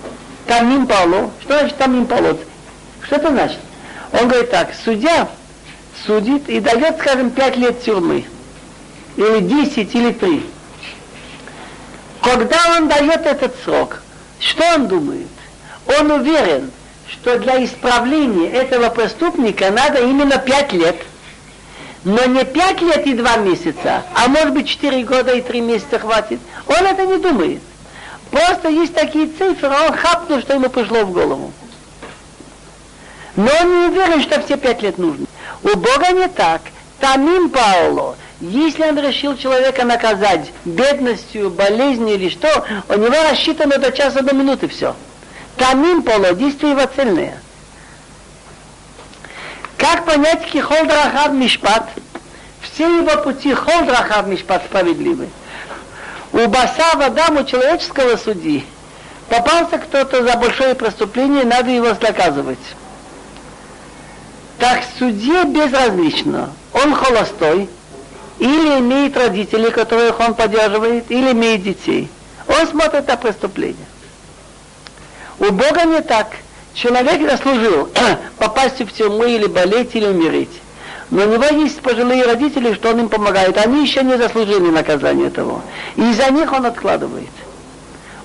Тамим 0.47 0.87
пало. 0.87 1.29
Что 1.41 1.59
значит 1.59 1.77
тамим 1.77 2.07
пало? 2.07 2.39
Что 3.03 3.17
это 3.17 3.29
значит? 3.29 3.59
Он 4.19 4.28
говорит 4.28 4.51
так, 4.51 4.73
судья 4.84 5.28
судит 6.06 6.49
и 6.49 6.60
дает, 6.60 6.99
скажем, 6.99 7.32
пять 7.32 7.58
лет 7.58 7.84
тюрьмы. 7.84 8.25
Или 9.17 9.39
десять, 9.39 9.95
или 9.95 10.12
три. 10.12 10.45
Когда 12.21 12.58
он 12.78 12.88
дает 12.88 13.25
этот 13.25 13.56
срок, 13.63 14.01
что 14.39 14.63
он 14.75 14.88
думает? 14.88 15.28
Он 15.99 16.12
уверен, 16.12 16.71
что 17.08 17.38
для 17.39 17.63
исправления 17.63 18.49
этого 18.49 18.89
преступника 18.89 19.71
надо 19.71 19.99
именно 19.99 20.38
пять 20.38 20.73
лет. 20.73 20.97
Но 22.04 22.23
не 22.25 22.43
пять 22.43 22.82
лет 22.82 23.08
и 23.08 23.13
два 23.13 23.38
месяца, 23.38 24.04
а 24.13 24.28
может 24.28 24.54
быть 24.54 24.67
четыре 24.67 25.04
года 25.04 25.34
и 25.34 25.41
три 25.41 25.62
месяца 25.62 25.97
хватит. 25.97 26.39
Он 26.67 26.86
это 26.86 27.06
не 27.06 27.17
думает. 27.17 27.62
Просто 28.30 28.69
есть 28.69 28.93
такие 28.93 29.28
цифры, 29.28 29.69
он 29.69 29.93
хапнул, 29.93 30.39
что 30.41 30.54
ему 30.54 30.69
пришло 30.69 31.04
в 31.04 31.12
голову. 31.12 31.51
Но 33.36 33.52
он 33.62 33.69
не 33.69 33.88
уверен, 33.88 34.21
что 34.21 34.41
все 34.41 34.58
пять 34.58 34.82
лет 34.82 34.98
нужно. 34.98 35.26
У 35.63 35.76
Бога 35.76 36.12
не 36.13 36.28
так. 36.28 36.62
Тамим 37.00 37.50
Пауло. 37.50 38.15
Если 38.39 38.84
он 38.84 39.00
решил 39.00 39.38
человека 39.38 39.86
наказать 39.86 40.52
бедностью, 40.65 41.50
болезнью 41.50 42.15
или 42.15 42.30
что, 42.30 42.65
у 42.89 42.93
него 42.93 43.15
рассчитано 43.30 43.78
до 43.78 43.91
часа 43.91 44.21
до 44.21 44.34
минуты 44.34 44.67
все. 44.67 44.95
Тамим 45.58 46.04
Пауло, 46.04 46.34
действия 46.34 46.71
его 46.71 46.86
цельные. 46.95 47.39
Как 49.78 50.06
понять 50.06 50.45
Кихол 50.45 50.86
Драхав 50.86 51.34
Мишпат? 51.34 51.89
все 52.76 52.98
его 52.98 53.21
пути 53.24 53.54
холдрахав 53.54 54.28
мишпат 54.28 54.63
справедливы. 54.65 55.30
У 56.34 56.48
баса 56.48 56.91
Адам, 56.93 57.38
у 57.38 57.43
человеческого 57.45 58.17
судьи, 58.17 58.65
попался 59.30 59.78
кто-то 59.78 60.24
за 60.24 60.36
большое 60.38 60.76
преступление, 60.76 61.45
надо 61.45 61.71
его 61.71 61.88
наказывать. 61.88 62.60
Так 64.59 64.83
судье 64.97 65.43
безразлично, 65.45 66.49
он 66.73 66.93
холостой, 66.93 67.69
или 68.39 68.79
имеет 68.79 69.17
родителей, 69.17 69.71
которых 69.71 70.19
он 70.19 70.33
поддерживает, 70.33 71.09
или 71.09 71.31
имеет 71.31 71.63
детей. 71.63 72.09
Он 72.47 72.67
смотрит 72.67 73.07
на 73.07 73.17
преступление. 73.17 73.85
У 75.39 75.51
Бога 75.51 75.83
не 75.85 76.01
так. 76.01 76.27
Человек 76.73 77.29
заслужил 77.29 77.89
попасть 78.37 78.79
в 78.79 78.91
тюрьму 78.91 79.23
или 79.23 79.47
болеть, 79.47 79.95
или 79.95 80.05
умереть. 80.05 80.49
Но 81.11 81.23
у 81.23 81.27
него 81.27 81.45
есть 81.45 81.81
пожилые 81.81 82.25
родители, 82.25 82.73
что 82.73 82.89
он 82.89 83.01
им 83.01 83.09
помогает. 83.09 83.57
Они 83.57 83.83
еще 83.85 84.03
не 84.03 84.17
заслужили 84.17 84.69
наказания 84.69 85.29
того. 85.29 85.61
И 85.95 86.01
из-за 86.01 86.31
них 86.31 86.51
он 86.51 86.65
откладывает. 86.65 87.29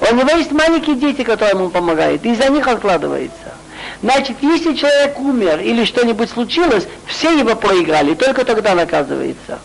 У 0.01 0.15
него 0.15 0.31
есть 0.37 0.51
маленькие 0.51 0.97
дети, 0.97 1.23
которые 1.23 1.57
ему 1.57 1.69
помогают. 1.69 2.25
И 2.25 2.33
из-за 2.33 2.49
них 2.49 2.67
откладывается. 2.67 3.50
Значит, 4.02 4.38
если 4.42 4.76
человек 4.76 5.20
умер 5.20 5.60
или 5.60 5.86
что-нибудь 5.86 6.30
случилось, 6.30 6.88
все 7.08 7.38
его 7.38 7.56
проиграли, 7.56 8.14
только 8.14 8.46
тогда 8.46 8.76
наказывается. 8.76 9.60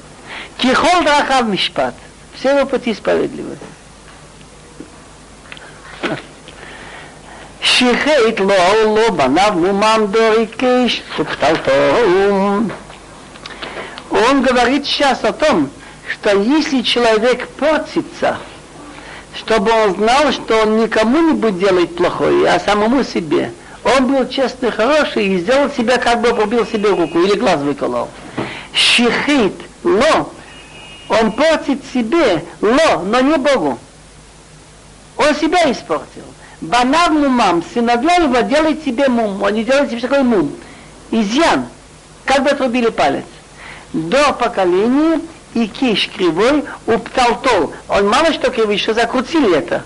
Кихол 0.58 1.02
рахав 1.04 1.46
мишпат. 1.46 1.94
Все 2.34 2.56
его 2.56 2.66
пути 2.66 2.94
справедливы. 2.94 3.56
שיחית 7.80 8.40
לו, 8.40 8.54
לא 8.84 9.10
בניו 9.10 9.52
מומם 9.56 10.06
דורי 10.10 10.46
קיש, 10.46 11.02
ופתלתו. 11.18 11.70
Он 14.10 14.42
говорит 14.42 14.86
сейчас 14.86 15.24
о 15.24 15.32
том, 15.32 15.70
что 16.10 16.36
если 16.36 16.82
человек 16.82 17.48
портится, 17.48 18.38
чтобы 19.36 19.70
он 19.70 19.94
знал, 19.94 20.32
что 20.32 20.62
он 20.62 20.78
никому 20.78 21.18
не 21.28 21.32
будет 21.32 21.58
делать 21.58 21.96
плохое, 21.96 22.50
а 22.50 22.60
самому 22.60 23.04
себе. 23.04 23.52
он 23.97 24.07
был 24.07 24.27
честный, 24.27 24.71
хороший 24.71 25.27
и 25.27 25.37
сделал 25.39 25.69
себя, 25.69 25.97
как 25.97 26.21
бы 26.21 26.33
побил 26.33 26.65
себе 26.65 26.89
руку 26.89 27.19
или 27.19 27.37
глаз 27.37 27.61
выколол. 27.61 28.09
Шихит, 28.73 29.53
но 29.83 30.31
он 31.07 31.31
портит 31.31 31.79
себе, 31.93 32.43
но, 32.61 33.03
но 33.05 33.21
не 33.21 33.37
Богу. 33.37 33.79
Он 35.17 35.35
себя 35.35 35.71
испортил. 35.71 36.23
Банав 36.61 37.11
мумам, 37.11 37.63
сыновья 37.73 38.15
его 38.15 38.39
делают 38.41 38.83
себе 38.83 39.07
мум, 39.07 39.43
они 39.45 39.63
делают 39.63 39.89
себе 39.89 40.01
такой 40.01 40.23
мум. 40.23 40.51
Изъян, 41.11 41.65
как 42.25 42.43
бы 42.43 42.49
отрубили 42.49 42.89
палец. 42.89 43.25
До 43.93 44.33
поколения 44.33 45.21
и 45.53 45.67
киш 45.67 46.09
кривой 46.09 46.65
упталтол. 46.85 47.71
Он 47.87 48.09
мало 48.09 48.33
что 48.33 48.49
кривой, 48.49 48.77
что 48.77 48.93
закрутили 48.93 49.55
это. 49.55 49.83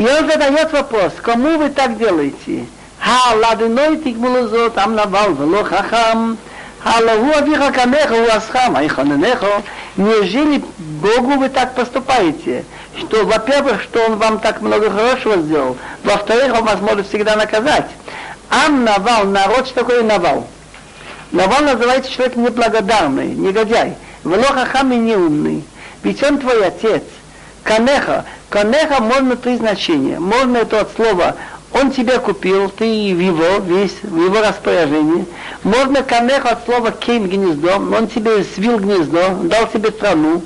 И 0.00 0.02
он 0.02 0.30
задает 0.30 0.72
вопрос, 0.72 1.12
кому 1.20 1.58
вы 1.58 1.68
так 1.68 1.98
делаете? 1.98 2.64
Ха, 2.98 3.34
ладыной 3.36 3.98
тигмулузот, 3.98 4.78
ам 4.78 4.94
навал, 4.94 5.34
вело 5.34 5.62
хахам. 5.62 6.38
Аллаху 6.82 7.36
авиха 7.36 7.70
камеха 7.70 8.14
у 8.14 8.34
асхам, 8.34 8.76
айхананехо. 8.76 9.62
Неужели 9.96 10.64
Богу 10.78 11.32
вы 11.32 11.50
так 11.50 11.74
поступаете? 11.74 12.64
Что, 12.96 13.26
во-первых, 13.26 13.82
что 13.82 14.06
Он 14.06 14.16
вам 14.16 14.38
так 14.38 14.62
много 14.62 14.90
хорошего 14.90 15.36
сделал, 15.36 15.76
во-вторых, 16.02 16.54
Он 16.54 16.64
вас 16.64 16.80
может 16.80 17.06
всегда 17.06 17.36
наказать. 17.36 17.90
Ам 18.48 18.84
навал, 18.84 19.26
народ, 19.26 19.66
что 19.66 19.80
такое 19.80 20.02
навал? 20.02 20.48
Навал 21.30 21.60
называется 21.60 22.10
человек 22.10 22.36
неблагодарный, 22.36 23.34
негодяй. 23.34 23.96
Велохахам 24.24 24.92
и 24.92 24.96
неумный. 24.96 25.62
Ведь 26.02 26.22
он 26.22 26.38
твой 26.38 26.66
отец. 26.66 27.02
Канеха. 27.62 28.24
Канеха 28.48 29.02
можно 29.02 29.36
три 29.36 29.56
значения. 29.56 30.18
Можно 30.18 30.58
это 30.58 30.80
от 30.80 30.94
слова 30.94 31.36
он 31.72 31.92
тебя 31.92 32.18
купил, 32.18 32.68
ты 32.68 32.84
в 32.84 33.20
его, 33.20 33.58
весь, 33.64 34.02
в 34.02 34.20
его 34.20 34.40
распоряжении. 34.40 35.26
Можно 35.62 36.02
камех 36.02 36.44
от 36.46 36.64
слова 36.64 36.90
кейм 36.90 37.28
гнездо, 37.28 37.76
он 37.76 38.08
тебе 38.08 38.42
свил 38.44 38.78
гнездо, 38.78 39.34
дал 39.44 39.68
тебе 39.68 39.90
страну. 39.90 40.42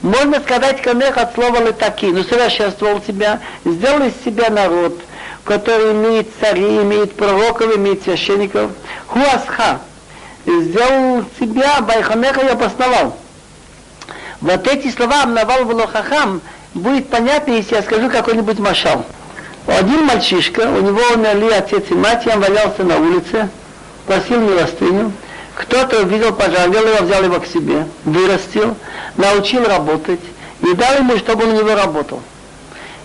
Можно 0.00 0.40
сказать 0.40 0.82
камех 0.82 1.18
от 1.18 1.34
слова 1.34 1.62
летаки, 1.62 2.06
ну 2.06 2.24
совершенствовал 2.24 3.00
тебя, 3.00 3.40
сделал 3.64 4.02
из 4.06 4.14
себя 4.24 4.50
народ, 4.50 4.98
который 5.44 5.92
имеет 5.92 6.28
царей, 6.40 6.82
имеет 6.82 7.14
пророков, 7.14 7.76
имеет 7.76 8.02
священников. 8.02 8.70
Хуасха, 9.06 9.80
сделал 10.46 11.24
тебя, 11.38 11.82
байхамеха 11.82 12.40
и 12.40 12.48
обосновал. 12.48 13.16
Вот 14.40 14.66
эти 14.66 14.90
слова 14.90 15.22
обновал 15.22 15.68
Лохахам 15.68 16.40
будет 16.74 17.08
понятно, 17.08 17.52
если 17.52 17.76
я 17.76 17.82
скажу 17.82 18.08
какой-нибудь 18.10 18.58
машал. 18.58 19.04
Один 19.66 20.04
мальчишка, 20.06 20.60
у 20.60 20.80
него 20.80 21.00
умерли 21.14 21.50
отец 21.52 21.84
и 21.90 21.94
мать, 21.94 22.26
он 22.26 22.40
валялся 22.40 22.82
на 22.82 22.98
улице, 22.98 23.48
просил 24.06 24.40
милостыню. 24.40 25.12
Кто-то 25.54 26.02
увидел, 26.02 26.32
пожалел 26.32 26.86
его, 26.86 27.02
взял 27.02 27.22
его 27.22 27.38
к 27.38 27.46
себе, 27.46 27.86
вырастил, 28.04 28.74
научил 29.16 29.64
работать 29.64 30.20
и 30.62 30.74
дал 30.74 30.96
ему, 30.96 31.18
чтобы 31.18 31.44
он 31.44 31.50
у 31.50 31.58
него 31.58 31.74
работал. 31.74 32.22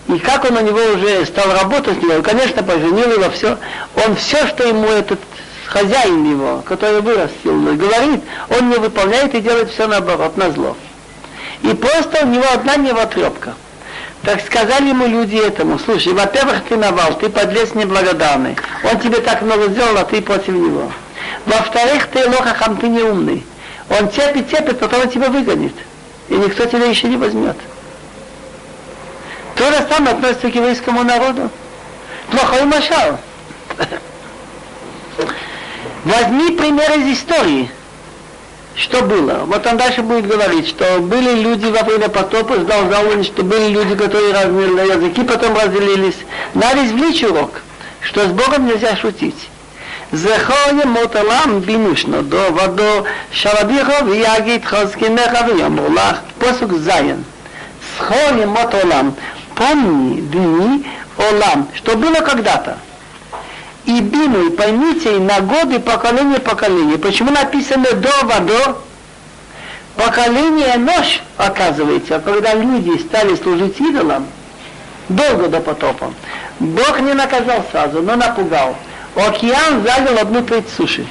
И 0.08 0.18
как 0.18 0.44
он 0.46 0.56
у 0.56 0.60
него 0.60 0.80
уже 0.94 1.26
стал 1.26 1.52
работать, 1.52 2.02
он, 2.02 2.22
конечно, 2.22 2.62
поженил 2.62 3.12
его, 3.12 3.30
все. 3.30 3.58
Он 4.06 4.16
все, 4.16 4.46
что 4.48 4.66
ему 4.66 4.86
этот 4.88 5.20
хозяин 5.66 6.30
его, 6.30 6.62
который 6.64 7.02
вырастил, 7.02 7.52
говорит, 7.76 8.22
он 8.48 8.70
не 8.70 8.76
выполняет 8.76 9.34
и 9.34 9.40
делает 9.40 9.70
все 9.70 9.86
наоборот, 9.86 10.36
на 10.38 10.50
зло. 10.50 10.76
И 11.62 11.74
просто 11.74 12.24
у 12.24 12.26
него 12.28 12.44
одна 12.52 12.76
невотрепка– 12.76 13.54
так 14.22 14.40
сказали 14.44 14.88
ему 14.88 15.06
люди 15.06 15.36
этому, 15.36 15.78
слушай, 15.78 16.12
во-первых, 16.12 16.64
ты 16.68 16.76
навал, 16.76 17.14
ты 17.18 17.28
подлец 17.28 17.74
неблагодарный. 17.74 18.56
Он 18.84 18.98
тебе 19.00 19.20
так 19.20 19.42
много 19.42 19.68
сделал, 19.70 19.96
а 19.96 20.04
ты 20.04 20.20
против 20.20 20.48
него. 20.48 20.90
Во-вторых, 21.46 22.08
ты 22.08 22.28
лохахам, 22.28 22.76
ты 22.76 22.88
не 22.88 23.00
умный. 23.00 23.46
Он 23.88 24.08
терпит, 24.08 24.50
терпит, 24.50 24.80
потом 24.80 25.02
он 25.02 25.08
тебя 25.08 25.30
выгонит. 25.30 25.74
И 26.28 26.34
никто 26.34 26.66
тебя 26.66 26.86
еще 26.86 27.08
не 27.08 27.16
возьмет. 27.16 27.56
То 29.54 29.64
же 29.70 29.86
самое 29.88 30.16
относится 30.16 30.50
к 30.50 30.54
еврейскому 30.54 31.04
народу. 31.04 31.48
Плохой 32.30 32.64
машал. 32.64 33.18
Возьми 36.04 36.50
пример 36.50 36.98
из 36.98 37.18
истории 37.18 37.70
что 38.77 39.03
было? 39.03 39.43
Вот 39.45 39.65
он 39.67 39.77
дальше 39.77 40.01
будет 40.01 40.27
говорить, 40.27 40.67
что 40.67 40.99
были 40.99 41.41
люди 41.41 41.65
во 41.65 41.83
время 41.83 42.09
потопа, 42.09 42.55
сдал 42.59 42.89
за 42.89 43.23
что 43.23 43.43
были 43.43 43.69
люди, 43.69 43.95
которые 43.95 44.33
разные 44.33 44.87
языки 44.87 45.23
потом 45.23 45.55
разделились. 45.55 46.17
Надо 46.55 46.85
извлечь 46.85 47.23
урок, 47.23 47.61
что 48.01 48.27
с 48.27 48.31
Богом 48.31 48.67
нельзя 48.67 48.95
шутить. 48.95 49.49
זכור 50.15 50.81
ימות 50.83 51.15
עולם 51.15 51.59
בינושנו 51.65 52.21
דו 52.21 52.55
ודו 52.55 53.03
שלביך 53.31 53.87
ויגיד 54.05 54.65
חזקינך 54.65 55.31
ויאמר 55.47 55.87
לך 55.87 56.17
פסוק 56.39 56.73
זין 56.73 57.23
זכור 57.97 58.37
ימות 58.41 58.73
עולם 58.73 59.09
помни 59.55 60.21
дни 60.21 60.83
олам, 61.17 61.67
что 61.75 61.95
было 61.95 62.15
когда-то. 62.15 62.77
и 63.88 64.00
бину, 64.02 64.48
и 64.48 64.50
поймите, 64.50 65.18
на 65.18 65.40
годы 65.40 65.80
поколения 65.80 66.38
поколения. 66.38 66.98
Почему 66.98 67.30
написано 67.30 67.90
до 67.94 68.12
водо? 68.22 68.82
Поколение 69.96 70.76
ночь, 70.76 71.22
оказывается, 71.38 72.20
когда 72.20 72.52
люди 72.52 72.98
стали 72.98 73.34
служить 73.36 73.80
идолам, 73.80 74.26
долго 75.08 75.48
до 75.48 75.60
потопа. 75.60 76.12
Бог 76.60 77.00
не 77.00 77.14
наказал 77.14 77.64
сразу, 77.70 78.02
но 78.02 78.16
напугал. 78.16 78.76
Океан 79.16 79.82
занял 79.82 80.18
одну 80.18 80.42
треть 80.42 80.68
суши. 80.68 81.06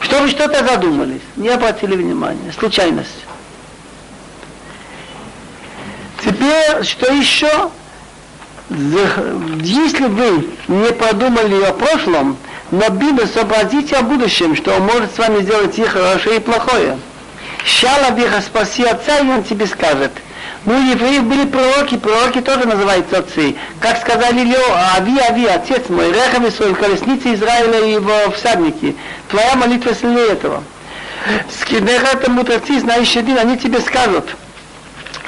Что 0.00 0.20
вы 0.20 0.30
что-то 0.30 0.64
задумались, 0.64 1.20
не 1.36 1.50
обратили 1.50 1.94
внимания, 1.94 2.54
случайность. 2.58 3.26
Теперь, 6.24 6.82
что 6.84 7.12
еще? 7.12 7.70
Если 8.70 10.06
вы 10.06 10.48
не 10.68 10.92
подумали 10.92 11.62
о 11.64 11.72
прошлом, 11.72 12.36
но 12.70 12.88
Библию 12.88 13.28
сообразите 13.28 13.96
о 13.96 14.02
будущем, 14.02 14.56
что 14.56 14.74
он 14.74 14.82
может 14.82 15.14
с 15.14 15.18
вами 15.18 15.42
сделать 15.42 15.78
и 15.78 15.84
хорошее, 15.84 16.36
и 16.36 16.40
плохое. 16.40 16.98
Щала 17.64 18.10
биха 18.10 18.40
спаси 18.40 18.84
отца, 18.84 19.18
и 19.18 19.28
он 19.28 19.44
тебе 19.44 19.66
скажет. 19.66 20.12
Ну, 20.64 20.90
евреи 20.90 21.18
были 21.18 21.44
пророки, 21.44 21.98
пророки 21.98 22.40
тоже 22.40 22.66
называются 22.66 23.18
отцы. 23.18 23.54
Как 23.80 23.98
сказали 24.00 24.40
Лео, 24.40 24.74
Ави, 24.96 25.18
Ави, 25.18 25.46
отец 25.46 25.90
мой, 25.90 26.10
Рехами 26.10 26.48
свой, 26.48 26.74
колесницы 26.74 27.34
Израиля 27.34 27.80
и 27.80 27.92
его 27.92 28.30
всадники. 28.30 28.96
Твоя 29.28 29.56
молитва 29.56 29.94
сильнее 29.94 30.28
этого. 30.28 30.62
Скидеха 31.60 32.16
это 32.16 32.30
мудрецы, 32.30 32.80
знаешь 32.80 33.14
один, 33.14 33.38
они 33.38 33.58
тебе 33.58 33.80
скажут. 33.80 34.24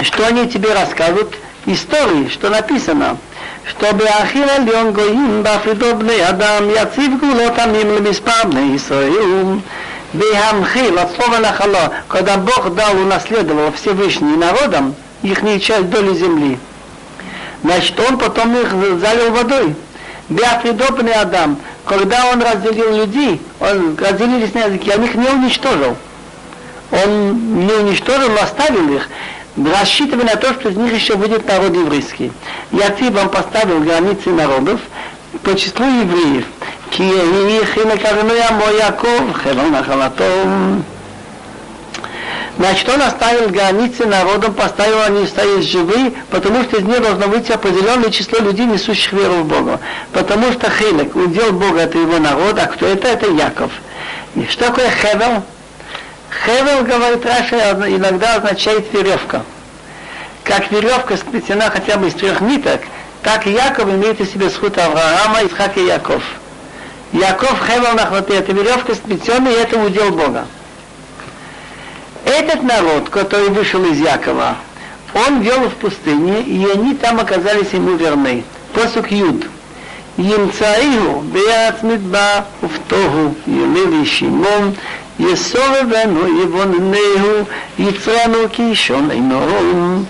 Что 0.01 0.27
они 0.27 0.49
тебе 0.49 0.73
расскажут? 0.73 1.35
Истории, 1.67 2.29
что 2.29 2.49
написано, 2.49 3.19
чтобы 3.69 4.05
Ахил 4.05 4.49
Альон 4.49 4.93
Гоим 4.93 5.43
Бафридо 5.43 5.95
Бней 5.95 6.25
Адам 6.25 6.71
Яцив 6.71 7.19
Гулот 7.19 7.59
Амим 7.59 7.97
Лемиспа 7.97 8.45
Бней 8.45 8.77
Исраил 8.77 9.61
Бейхамхил, 10.13 10.99
от 10.99 11.15
слова 11.15 11.39
нахало, 11.39 11.93
когда 12.09 12.37
Бог 12.37 12.75
дал, 12.75 12.97
унаследовал 12.97 13.73
Всевышний 13.73 14.37
народам, 14.37 14.95
их 15.23 15.41
часть 15.61 15.91
доли 15.91 16.15
земли. 16.15 16.59
Значит, 17.63 17.99
он 18.01 18.17
потом 18.19 18.57
их 18.57 18.71
залил 19.01 19.33
водой. 19.33 19.75
Беафридопный 20.29 21.13
Адам, 21.13 21.59
когда 21.85 22.27
он 22.33 22.43
разделил 22.43 22.97
людей, 22.97 23.41
он 23.61 23.97
разделились 23.97 24.55
на 24.55 24.67
языки, 24.67 24.93
он 24.95 25.05
их 25.05 25.15
не 25.15 25.29
уничтожил. 25.29 25.97
Он 26.93 27.67
не 27.67 27.73
уничтожил, 27.73 28.31
но 28.31 28.43
оставил 28.43 28.89
их, 28.95 29.09
рассчитывая 29.58 30.26
на 30.26 30.36
то, 30.36 30.54
что 30.54 30.70
из 30.70 30.78
них 30.78 30.94
еще 30.94 31.16
будет 31.16 31.48
народ 31.48 31.76
еврейский. 31.76 32.32
Я 32.72 32.96
вам 33.12 33.30
поставил 33.30 33.80
границы 33.80 34.30
народов 34.30 34.80
по 35.44 35.56
числу 35.56 35.86
евреев. 35.86 36.46
כי 36.92 37.04
יהי 37.04 37.66
חילק 37.66 38.06
אבינו 38.06 38.34
עמו 38.50 38.64
יעקב, 38.80 39.34
חלון 39.34 39.72
נחלתו. 39.72 40.24
Значит, 42.58 42.90
он 42.90 43.02
оставил 43.02 43.50
границы 43.50 44.06
народом, 44.06 44.54
поставил 44.54 45.02
они 45.02 45.26
стоят 45.26 45.64
живые, 45.64 46.12
потому 46.30 46.64
что 46.64 46.78
из 46.78 46.84
них 46.84 47.02
должно 47.02 47.28
выйти 47.28 47.52
определенное 47.52 48.12
число 48.12 48.40
людей, 48.40 48.66
несущих 48.66 49.14
веру 49.14 49.36
в 49.36 49.46
Бога. 49.46 49.80
Потому 50.12 50.52
что 50.52 50.70
Хилек, 50.70 51.16
удел 51.16 51.54
Бога, 51.54 51.80
это 51.80 51.98
его 51.98 52.20
народ, 52.20 52.60
а 52.60 52.68
кто 52.68 52.86
это? 52.86 53.08
Это 53.08 53.32
Яков. 53.32 53.72
И 54.36 54.46
что 54.48 54.66
такое 54.66 54.90
Хевел? 54.90 55.44
חבל, 56.45 56.85
говорит 56.85 57.25
Раши, 57.25 57.73
иногда 57.89 58.37
означает 58.37 58.93
веревка. 58.93 59.43
Как 60.45 60.71
веревка 60.71 61.17
сплетена 61.17 61.71
хотя 61.71 61.97
бы 61.97 62.09
из 62.09 62.15
трех 62.15 62.41
ниток, 62.41 62.81
так 63.23 63.47
и 63.47 63.53
Яков 63.53 63.89
имеет 63.89 64.21
в 64.21 64.27
себе 64.27 64.51
זכות 64.51 64.79
Авраама, 64.79 65.45
Ицхак 65.45 65.77
и 65.77 65.87
Яков. 65.87 66.23
Яков 67.13 67.59
חבל 67.67 67.95
נחלתו, 67.95 68.35
это 68.35 68.53
веревка 68.53 68.95
сплетенная, 68.95 69.53
и 69.53 69.57
это 69.57 69.79
удел 69.79 70.11
Бога. 70.11 70.47
Этот 72.25 72.63
народ, 72.63 73.09
который 73.09 73.49
вышел 73.49 73.85
из 73.85 73.99
Якова, 73.99 74.57
он 75.15 75.41
вел 75.41 75.69
в 75.69 75.75
пустыне, 75.75 76.43
и 76.43 76.67
они 76.71 76.95
там 76.95 77.21
оказались 77.21 77.73
ему 77.73 77.97
верны. 77.97 78.45
Посук 78.75 79.11
Юд. 79.11 79.47
Емцаиху, 80.17 81.21
Беат 81.23 81.83
Уфтогу, 82.63 83.35
Елили 83.47 84.05
Шимон, 84.05 84.75
יסובבנו 85.20 86.42
יבוננהו 86.44 87.46
יצרנו 87.80 88.38
כישון 88.52 89.12
עינורום 89.12 90.06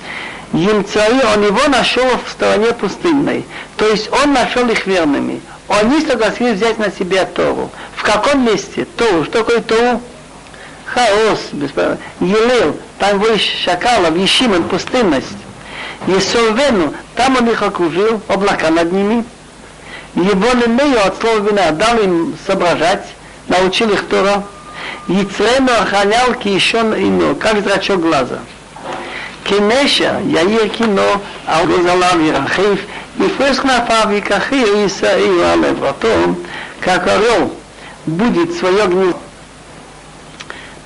Емцаи, 0.54 1.22
он 1.34 1.46
его 1.46 1.68
нашел 1.70 2.06
в 2.26 2.30
стороне 2.30 2.74
пустынной. 2.74 3.46
То 3.78 3.88
есть 3.88 4.12
он 4.12 4.34
нашел 4.34 4.68
их 4.68 4.86
верными. 4.86 5.42
Они 5.70 6.02
согласились 6.02 6.58
взять 6.58 6.78
на 6.78 6.92
себя 6.92 7.26
Тору. 7.26 7.72
В 7.96 8.04
каком 8.04 8.46
месте? 8.46 8.86
Тору. 8.98 9.24
Что 9.24 9.40
такое 9.40 9.62
Тору? 9.62 10.02
Хаос, 10.86 11.40
бесправно. 11.54 11.98
Елел, 12.20 12.76
там 13.00 13.20
выше 13.20 13.64
шакалов, 13.64 14.18
Ешимен, 14.18 14.64
пустынность. 14.64 15.28
Есовену, 16.08 16.94
там 17.16 17.38
он 17.38 17.50
их 17.50 17.62
окружил, 17.62 18.20
облака 18.28 18.72
над 18.72 18.92
ними. 18.92 19.24
Его 20.16 20.52
лемею 20.54 21.06
от 21.06 21.22
слова 21.22 21.38
вина 21.38 21.72
дал 21.72 21.98
им 22.00 22.36
соображать, 22.46 23.06
научил 23.48 23.90
их 23.92 24.06
Тора. 24.10 24.44
Яцрену 25.09 25.73
охранял 25.81 26.35
кишон 26.35 26.95
ино, 26.95 27.37
как 27.37 27.63
зрачок 27.63 28.01
глаза. 28.01 28.41
Кенеша, 29.45 30.21
Яир 30.25 30.69
кино, 30.69 31.23
Алгозалам 31.47 32.29
Ирахив, 32.29 32.81
и 33.19 33.29
Фескнафав 33.39 34.11
и 34.13 34.21
Кахир 34.21 34.67
Исаил 34.87 35.45
Алевратом, 35.45 36.37
как 36.81 37.07
орел 37.07 37.53
будет 38.07 38.53
свое 38.55 38.87
гнездо, 38.87 39.19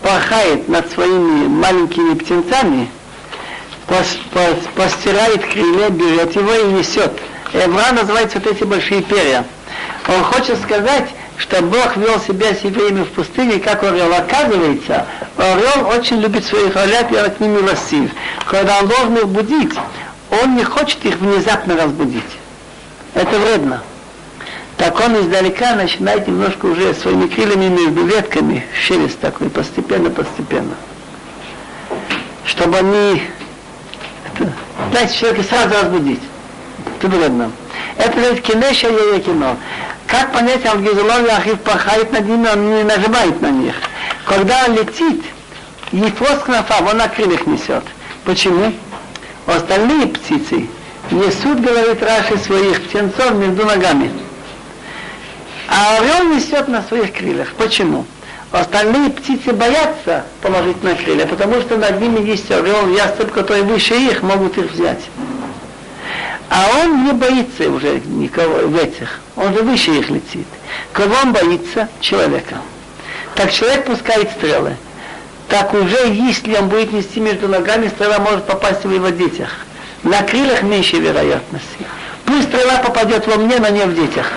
порхает 0.02 0.68
над 0.68 0.92
своими 0.92 1.48
маленькими 1.48 2.14
птенцами, 2.14 2.90
пос, 3.86 4.18
пос, 4.32 4.58
постирает 4.74 5.44
крылья, 5.46 5.88
берет 5.88 6.36
его 6.36 6.52
и 6.52 6.72
несет. 6.72 7.12
Эвра 7.54 7.92
называется 7.92 8.38
вот 8.38 8.54
эти 8.54 8.64
большие 8.64 9.02
перья. 9.02 9.44
Он 10.06 10.22
хочет 10.24 10.60
сказать, 10.62 11.08
что 11.40 11.62
Бог 11.62 11.96
вел 11.96 12.20
себя 12.20 12.54
с 12.54 12.60
евреями 12.60 13.02
в 13.02 13.08
пустыне, 13.12 13.58
как 13.58 13.82
орел. 13.82 14.12
Оказывается, 14.12 15.06
орел 15.38 15.88
очень 15.88 16.20
любит 16.20 16.44
своих 16.44 16.76
орлят 16.76 17.10
и 17.10 17.16
от 17.16 17.40
ними 17.40 17.62
милостив. 17.62 18.10
Когда 18.46 18.78
он 18.80 18.88
должен 18.88 19.16
их 19.16 19.28
будить, 19.28 19.72
он 20.30 20.54
не 20.56 20.64
хочет 20.64 21.02
их 21.06 21.16
внезапно 21.16 21.76
разбудить. 21.76 22.22
Это 23.14 23.38
вредно. 23.38 23.82
Так 24.76 25.00
он 25.00 25.18
издалека 25.18 25.74
начинает 25.74 26.28
немножко 26.28 26.66
уже 26.66 26.92
своими 26.94 27.26
крыльями 27.26 27.68
между 27.68 28.04
ветками, 28.04 28.66
шелест 28.74 29.18
такой, 29.18 29.48
постепенно-постепенно. 29.48 30.74
Чтобы 32.44 32.78
они, 32.78 33.22
это, 34.26 34.52
знаете, 34.90 35.14
человека 35.18 35.42
сразу 35.44 35.74
разбудить. 35.74 36.22
Это 36.98 37.08
вредно. 37.08 37.50
Это 37.96 38.16
называется 38.16 38.42
кинеша 38.42 38.88
я 38.88 39.20
кино. 39.20 39.56
Как 40.10 40.32
понять, 40.32 40.66
Алгизулов 40.66 41.24
Яхив 41.24 41.60
пахает 41.60 42.10
над 42.12 42.26
ними, 42.26 42.48
он 42.48 42.68
не 42.68 42.82
нажимает 42.82 43.40
на 43.40 43.50
них. 43.50 43.76
Когда 44.24 44.64
он 44.66 44.74
летит, 44.74 45.22
Ефос 45.92 46.42
Кнафав, 46.44 46.90
он 46.90 46.98
на 46.98 47.06
крыльях 47.06 47.46
несет. 47.46 47.84
Почему? 48.24 48.72
Остальные 49.46 50.08
птицы 50.08 50.68
несут, 51.12 51.60
говорит 51.60 52.02
Раши, 52.02 52.38
своих 52.38 52.82
птенцов 52.82 53.34
между 53.34 53.64
ногами. 53.64 54.10
А 55.68 55.98
орел 55.98 56.34
несет 56.34 56.66
на 56.66 56.82
своих 56.82 57.12
крыльях. 57.12 57.52
Почему? 57.56 58.04
Остальные 58.50 59.10
птицы 59.10 59.52
боятся 59.52 60.24
положить 60.42 60.82
на 60.82 60.96
крылья, 60.96 61.26
потому 61.26 61.60
что 61.60 61.76
над 61.76 62.00
ними 62.00 62.26
есть 62.26 62.50
орел, 62.50 62.88
ястреб, 62.88 63.30
который 63.30 63.62
выше 63.62 63.94
их, 63.94 64.22
могут 64.24 64.58
их 64.58 64.72
взять. 64.72 65.04
А 66.48 66.66
он 66.82 67.04
не 67.04 67.12
боится 67.12 67.70
уже 67.70 68.00
никого 68.00 68.66
в 68.66 68.76
этих. 68.76 69.20
Он 69.40 69.54
же 69.54 69.62
выше 69.62 69.90
их 69.92 70.10
летит. 70.10 70.46
Кого 70.92 71.14
он 71.22 71.32
боится? 71.32 71.88
Человека. 72.00 72.56
Так 73.34 73.50
человек 73.50 73.86
пускает 73.86 74.30
стрелы. 74.32 74.76
Так 75.48 75.72
уже, 75.72 76.08
если 76.12 76.54
он 76.56 76.68
будет 76.68 76.92
нести 76.92 77.20
между 77.20 77.48
ногами, 77.48 77.88
стрела 77.88 78.18
может 78.18 78.44
попасть 78.44 78.84
в 78.84 78.92
его 78.92 79.08
детях. 79.08 79.48
На 80.02 80.22
крыльях 80.22 80.62
меньше 80.62 80.96
вероятности. 80.96 81.86
Пусть 82.26 82.48
стрела 82.48 82.76
попадет 82.84 83.26
во 83.26 83.36
мне, 83.36 83.58
но 83.58 83.68
не 83.70 83.84
в 83.84 83.94
детях. 83.94 84.30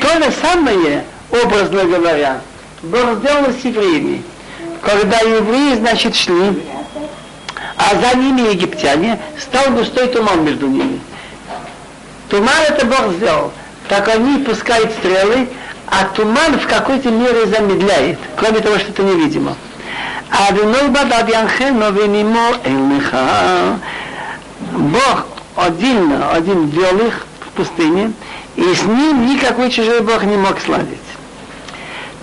То 0.00 0.08
же 0.22 0.32
самое, 0.42 1.04
образно 1.30 1.84
говоря, 1.84 2.40
было 2.82 3.14
сделано 3.14 3.52
с 3.52 3.64
евреями. 3.64 4.24
Когда 4.82 5.18
евреи, 5.20 5.76
значит, 5.76 6.16
шли, 6.16 6.60
а 7.76 7.94
за 7.94 8.18
ними 8.18 8.52
египтяне, 8.52 9.20
стал 9.40 9.72
густой 9.72 10.08
туман 10.08 10.44
между 10.44 10.66
ними. 10.66 11.00
Туман 12.34 12.62
это 12.68 12.84
Бог 12.84 13.12
сделал. 13.12 13.52
Так 13.88 14.08
они 14.08 14.42
пускают 14.42 14.90
стрелы, 14.90 15.48
а 15.86 16.04
туман 16.16 16.58
в 16.58 16.66
какой-то 16.66 17.08
мере 17.08 17.46
замедляет, 17.46 18.18
кроме 18.36 18.58
того, 18.58 18.76
что 18.80 18.90
это 18.90 19.04
невидимо. 19.04 19.54
А 20.32 20.50
Бог 24.72 25.26
один, 25.54 26.12
один 26.32 26.66
вел 26.70 27.06
их 27.06 27.24
в 27.38 27.50
пустыне, 27.50 28.12
и 28.56 28.74
с 28.74 28.82
ним 28.82 29.28
никакой 29.28 29.70
чужой 29.70 30.00
Бог 30.00 30.24
не 30.24 30.36
мог 30.36 30.58
сладить. 30.60 30.98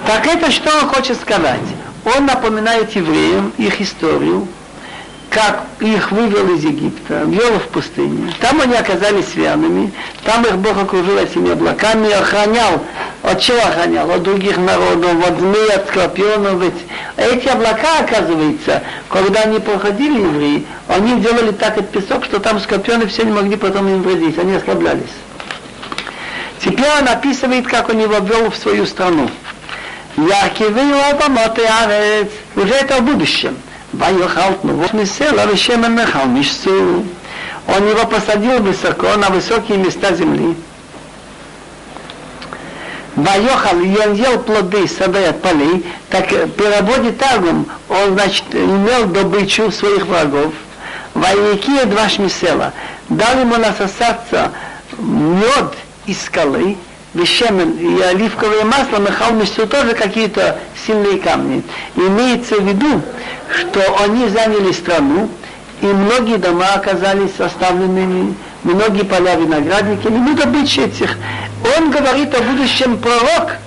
Так 0.06 0.28
это 0.28 0.52
что 0.52 0.78
он 0.78 0.90
хочет 0.90 1.22
сказать? 1.22 1.62
Он 2.04 2.26
напоминает 2.26 2.94
евреям 2.98 3.54
их 3.58 3.80
историю, 3.80 4.46
как 5.32 5.64
их 5.80 6.12
вывел 6.12 6.56
из 6.56 6.66
Египта, 6.66 7.24
вел 7.26 7.58
в 7.58 7.70
пустыне. 7.70 8.34
Там 8.42 8.60
они 8.60 8.76
оказались 8.76 9.34
верными, 9.34 9.94
там 10.26 10.44
их 10.44 10.58
Бог 10.58 10.78
окружил 10.78 11.18
этими 11.18 11.54
облаками 11.54 12.12
охранял. 12.12 12.84
От 13.24 13.40
чего 13.40 13.60
охранял? 13.60 14.12
От 14.12 14.24
других 14.24 14.58
народов, 14.58 15.26
от 15.26 15.40
змей, 15.40 15.72
от 15.74 15.88
скорпионов. 15.88 16.62
Ведь 16.62 16.74
эти 17.16 17.48
облака, 17.48 18.00
оказывается, 18.00 18.84
когда 19.08 19.44
они 19.44 19.60
проходили 19.60 20.20
евреи, 20.20 20.66
они 20.90 21.22
делали 21.22 21.52
так 21.52 21.78
от 21.78 21.90
песок, 21.92 22.26
что 22.26 22.40
там 22.40 22.60
скорпионы 22.60 23.08
все 23.08 23.24
не 23.24 23.32
могли 23.32 23.56
потом 23.56 23.88
им 23.88 24.02
вредить, 24.02 24.38
они 24.38 24.56
ослаблялись. 24.56 25.16
Теперь 26.60 26.92
он 27.00 27.08
описывает, 27.08 27.68
как 27.68 27.88
он 27.88 28.00
его 28.00 28.20
ввел 28.20 28.52
в 28.52 28.58
свою 28.58 28.86
страну. 28.86 29.30
Якивы 30.18 30.82
уже 32.58 32.74
это 32.74 32.98
в 32.98 33.04
будущем. 33.04 33.56
Вайохалт 33.94 34.64
ну, 34.64 34.86
Мисел, 34.94 35.38
а 35.40 35.46
Вешемен 35.46 35.96
Мехал 35.96 36.26
Мишцу. 36.26 37.06
Он 37.68 37.90
его 37.90 38.06
посадил 38.08 38.60
высоко, 38.62 39.16
на 39.18 39.30
высокие 39.30 39.78
места 39.78 40.14
земли. 40.14 40.56
Вайохал, 43.16 43.80
и 43.82 43.98
он 43.98 44.14
ел 44.14 44.40
плоды 44.40 44.88
сады 44.88 45.26
от 45.26 45.42
полей, 45.42 45.86
так 46.10 46.30
переводе 46.30 47.12
тагом 47.12 47.68
он, 47.90 48.14
значит, 48.14 48.46
имел 48.54 49.08
добычу 49.08 49.70
своих 49.72 50.06
врагов. 50.06 50.54
Вайкия 51.14 51.86
два 51.86 52.08
шмисела. 52.08 52.74
Дал 53.10 53.42
ему 53.42 53.58
насосаться 53.58 54.52
мед 54.98 55.74
из 56.06 56.24
скалы, 56.24 56.78
вещемен 57.14 57.72
и 57.78 58.02
оливковое 58.02 58.64
масло 58.64 59.00
махал 59.00 59.34
между 59.34 59.68
тоже 59.68 59.94
какие-то 59.94 60.58
сильные 60.86 61.20
камни. 61.20 61.64
Имеется 61.96 62.56
в 62.56 62.68
виду, 62.68 63.02
что 63.50 63.82
они 64.04 64.28
заняли 64.30 64.72
страну, 64.72 65.30
и 65.82 65.86
многие 65.86 66.38
дома 66.38 66.74
оказались 66.76 67.40
оставленными, 67.40 68.36
многие 68.64 69.04
поля 69.04 69.36
виноградники, 69.36 70.08
не 70.08 70.20
буду 70.20 70.48
быть 70.48 70.78
этих. 70.78 71.18
Он 71.78 71.92
говорит 71.92 72.34
о 72.36 72.42
будущем 72.42 72.98
пророк, 72.98 73.58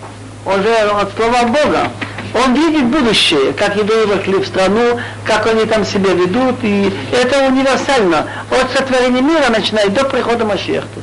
уже 0.47 0.75
от 0.75 1.15
слова 1.17 1.43
Бога. 1.45 1.91
Он 2.35 2.53
видит 2.55 2.87
будущее, 2.87 3.53
как 3.53 3.77
евреи 3.77 4.07
вошли 4.07 4.39
в 4.39 4.47
страну, 4.47 4.99
как 5.25 5.47
они 5.47 5.67
там 5.67 5.85
себя 5.85 6.15
ведут, 6.15 6.57
и 6.63 6.93
это 7.13 7.47
универсально. 7.47 8.27
От 8.51 8.77
сотворения 8.77 9.21
мира 9.21 9.51
начиная 9.51 9.89
до 9.89 10.05
прихода 10.05 10.45
Машехта. 10.45 11.01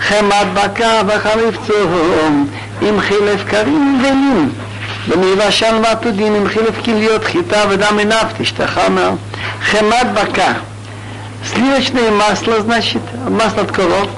חמת 0.00 0.46
בקר 0.54 1.00
וחריף 1.06 1.56
צהום, 1.66 2.48
עם 2.82 3.00
חילף 3.00 3.44
קרים 3.44 4.02
ולין. 4.02 4.50
ומיבשן 5.08 5.80
ועתודים 5.84 6.34
עם 6.34 6.48
חילף 6.48 6.84
כליות, 6.84 7.24
חיטה 7.24 7.62
ודם 7.68 7.98
עיניו 7.98 8.26
תשתחרנה. 8.38 9.10
חמת 9.62 10.12
בקר. 10.14 10.52
Сливочное 11.54 12.10
масло, 12.10 12.60
значит, 12.60 13.00
масло 13.28 13.62
от 13.62 13.72
коров, 13.72 14.08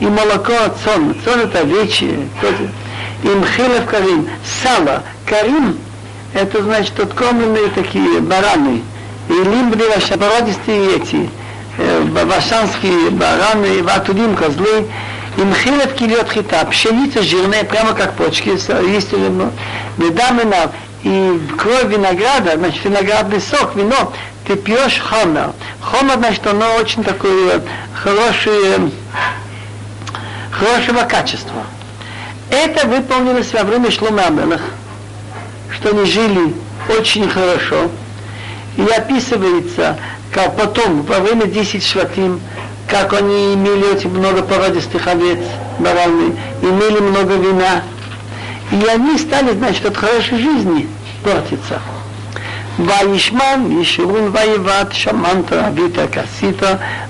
и 0.00 0.06
молоко 0.06 0.52
от 0.52 0.76
сон. 0.84 1.14
Сон 1.24 1.40
это 1.40 1.60
овечье, 1.60 2.28
им 3.22 3.44
хилев 3.44 3.86
карим, 3.86 4.28
сало. 4.62 5.02
Карим, 5.24 5.78
это 6.34 6.62
значит 6.62 6.98
откормленные 6.98 7.68
такие 7.74 8.20
бараны. 8.20 8.82
И 9.28 9.32
лимбри 9.32 9.84
породистые 10.18 10.96
эти, 10.96 11.30
э, 11.78 12.02
вашанские 12.24 13.10
бараны, 13.10 13.82
ватудим, 13.82 14.36
козлы, 14.36 14.86
им 15.37 15.53
хилев 15.53 15.93
килет 15.93 16.31
хита, 16.31 16.65
пшеница 16.65 17.21
жирная, 17.21 17.63
прямо 17.63 17.93
как 17.93 18.13
почки, 18.13 18.49
есть 18.49 19.13
медамена, 19.97 20.71
и 21.03 21.39
кровь 21.57 21.85
винограда, 21.85 22.57
значит, 22.57 22.83
виноградный 22.83 23.39
сок, 23.39 23.75
вино, 23.75 24.11
ты 24.45 24.55
пьешь 24.55 24.99
хомер. 24.99 25.51
Хомер, 25.81 26.17
значит, 26.17 26.45
оно 26.47 26.75
очень 26.75 27.03
такое 27.03 27.61
хорошее, 27.93 28.91
хорошего 30.51 31.03
качества. 31.03 31.63
Это 32.49 32.87
выполнилось 32.87 33.53
во 33.53 33.63
время 33.63 33.91
Шлома 33.91 34.59
что 35.71 35.89
они 35.89 36.05
жили 36.05 36.53
очень 36.89 37.29
хорошо. 37.29 37.89
И 38.75 38.81
описывается, 38.81 39.97
как 40.33 40.57
потом, 40.57 41.03
во 41.03 41.19
время 41.19 41.45
10 41.45 41.85
шватим, 41.85 42.41
как 42.88 43.12
они 43.12 43.54
имели 43.54 43.84
очень 43.84 44.10
много 44.10 44.42
породистых 44.42 45.06
овец, 45.06 45.38
бараны, 45.78 46.36
имели 46.62 47.00
много 47.00 47.34
вина. 47.34 47.82
И 48.70 48.84
они 48.86 49.18
стали, 49.18 49.52
значит, 49.52 49.86
от 49.86 49.96
хорошей 49.96 50.38
жизни 50.38 50.88
портиться. 51.22 51.80
וישמן 52.78 53.80
ישורון 53.80 54.30
ויבט 54.32 54.92
שמנת 54.92 55.52
אבית 55.52 55.96
כסית 56.12 56.62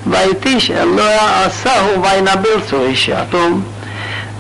ויתיש 0.07 0.71
אלוה 0.71 1.45
עשהו 1.45 2.03
וינבל 2.03 2.61
צורי 2.71 2.97
שעתום 2.97 3.63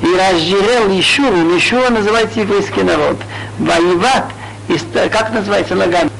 и 0.02 0.06
разжирел 0.06 0.88
Ишуру. 0.98 1.56
Ишура 1.56 1.88
называется 1.90 2.40
еврейский 2.40 2.82
народ. 2.82 3.16
Воеват, 3.58 4.26
как 5.10 5.32
называется 5.32 5.74
ногами? 5.74 6.10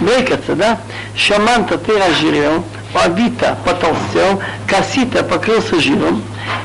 Брыкаться, 0.00 0.54
да? 0.54 0.78
Шаманта 1.14 1.76
ты 1.76 1.98
разжирел, 1.98 2.64
Авита 2.95 3.57
потолстел, 3.65 4.41
Касита 4.67 5.23
покрылся 5.23 5.79
жиром, 5.79 6.23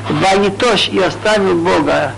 Ваитош 0.09 0.89
и 0.89 1.01
оставил 1.01 1.55
Бога, 1.57 2.13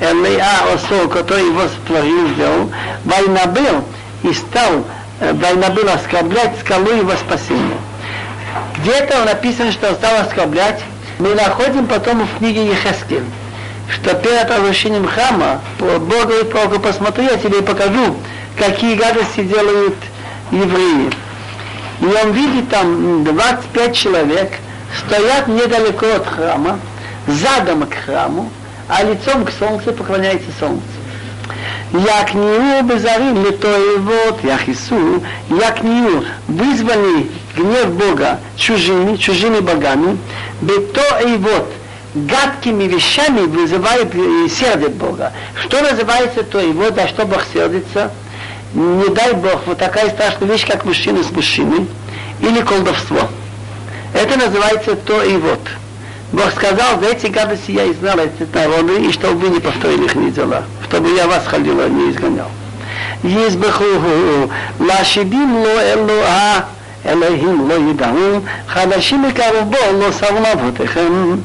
Элеа 0.00 0.74
Осо, 0.74 1.08
который 1.08 1.46
его 1.46 1.62
сотворил, 1.62 2.28
сделал, 2.34 2.70
Вайнабил 3.04 3.84
и 4.22 4.32
стал, 4.32 4.84
Вайнабил 5.20 5.88
оскорблять 5.88 6.58
скалу 6.60 6.90
его 6.90 7.12
спасения. 7.12 7.78
Где-то 8.78 9.24
написано, 9.24 9.72
что 9.72 9.88
он 9.88 9.94
стал 9.96 10.16
оскорблять, 10.22 10.80
мы 11.18 11.34
находим 11.34 11.86
потом 11.86 12.26
в 12.26 12.38
книге 12.38 12.66
Ехескель 12.66 13.24
что 13.90 14.14
перед 14.14 14.48
разрушением 14.50 15.06
храма 15.06 15.60
Бог 15.78 16.26
говорит 16.26 16.50
пророку, 16.50 16.80
посмотри, 16.80 17.24
я 17.24 17.36
тебе 17.36 17.62
покажу, 17.62 18.16
какие 18.56 18.94
гадости 18.94 19.42
делают 19.42 19.96
евреи. 20.50 21.10
И 22.00 22.04
он 22.04 22.32
видит 22.32 22.68
там 22.70 23.24
25 23.24 23.96
человек, 23.96 24.52
стоят 24.98 25.48
недалеко 25.48 26.06
от 26.16 26.26
храма, 26.26 26.78
задом 27.26 27.86
к 27.86 27.94
храму, 27.94 28.50
а 28.88 29.02
лицом 29.02 29.44
к 29.44 29.50
солнцу 29.52 29.92
поклоняется 29.92 30.48
солнцу. 30.58 30.82
Як 31.92 32.34
ниу 32.34 32.82
безарим 32.84 33.44
лито 33.44 33.76
вот 33.98 34.44
яхису, 34.44 35.22
як 35.50 35.82
ниу 35.82 36.24
вызвали 36.46 37.30
гнев 37.56 37.94
Бога 37.94 38.38
чужими, 38.56 39.16
чужими 39.16 39.58
богами, 39.58 40.16
бето 40.60 41.20
и 41.26 41.36
вот 41.36 41.72
гадкими 42.14 42.84
вещами 42.84 43.40
вызывает 43.40 44.14
и 44.14 44.48
сердит 44.48 44.92
Бога. 44.92 45.32
Что 45.54 45.80
называется 45.80 46.44
то 46.44 46.60
его, 46.60 46.90
за 46.90 47.08
что 47.08 47.26
Бог 47.26 47.44
сердится? 47.52 48.10
не 48.74 49.08
дай 49.08 49.32
Бог, 49.34 49.62
вот 49.66 49.78
такая 49.78 50.10
страшная 50.10 50.48
вещь, 50.48 50.66
как 50.66 50.84
мужчина 50.84 51.22
с 51.22 51.30
мужчиной, 51.30 51.86
или 52.40 52.60
колдовство. 52.62 53.28
Это 54.14 54.38
называется 54.38 54.96
то 54.96 55.22
и 55.22 55.36
вот. 55.36 55.60
Бог 56.32 56.50
сказал, 56.52 57.00
за 57.00 57.08
эти 57.08 57.26
гадости 57.26 57.72
я 57.72 57.90
изгнал 57.90 58.18
эти 58.18 58.46
народы, 58.54 59.02
и 59.04 59.12
чтобы 59.12 59.46
вы 59.46 59.48
не 59.48 59.60
повторили 59.60 60.04
их 60.04 60.14
не 60.14 60.30
дела, 60.30 60.62
чтобы 60.88 61.12
я 61.14 61.26
вас 61.26 61.44
халила, 61.46 61.88
не 61.88 62.10
изгонял. 62.10 62.48
Избахуху, 63.22 64.50
лашибим 64.78 65.56
ло 65.56 65.92
элуа, 65.92 66.66
элохим 67.04 67.62
ло 67.62 67.78
едам, 67.90 68.44
хадашим 68.66 69.26
и 69.28 69.32
карубо 69.32 69.76
ло 69.92 70.12
савлавутехем. 70.12 71.44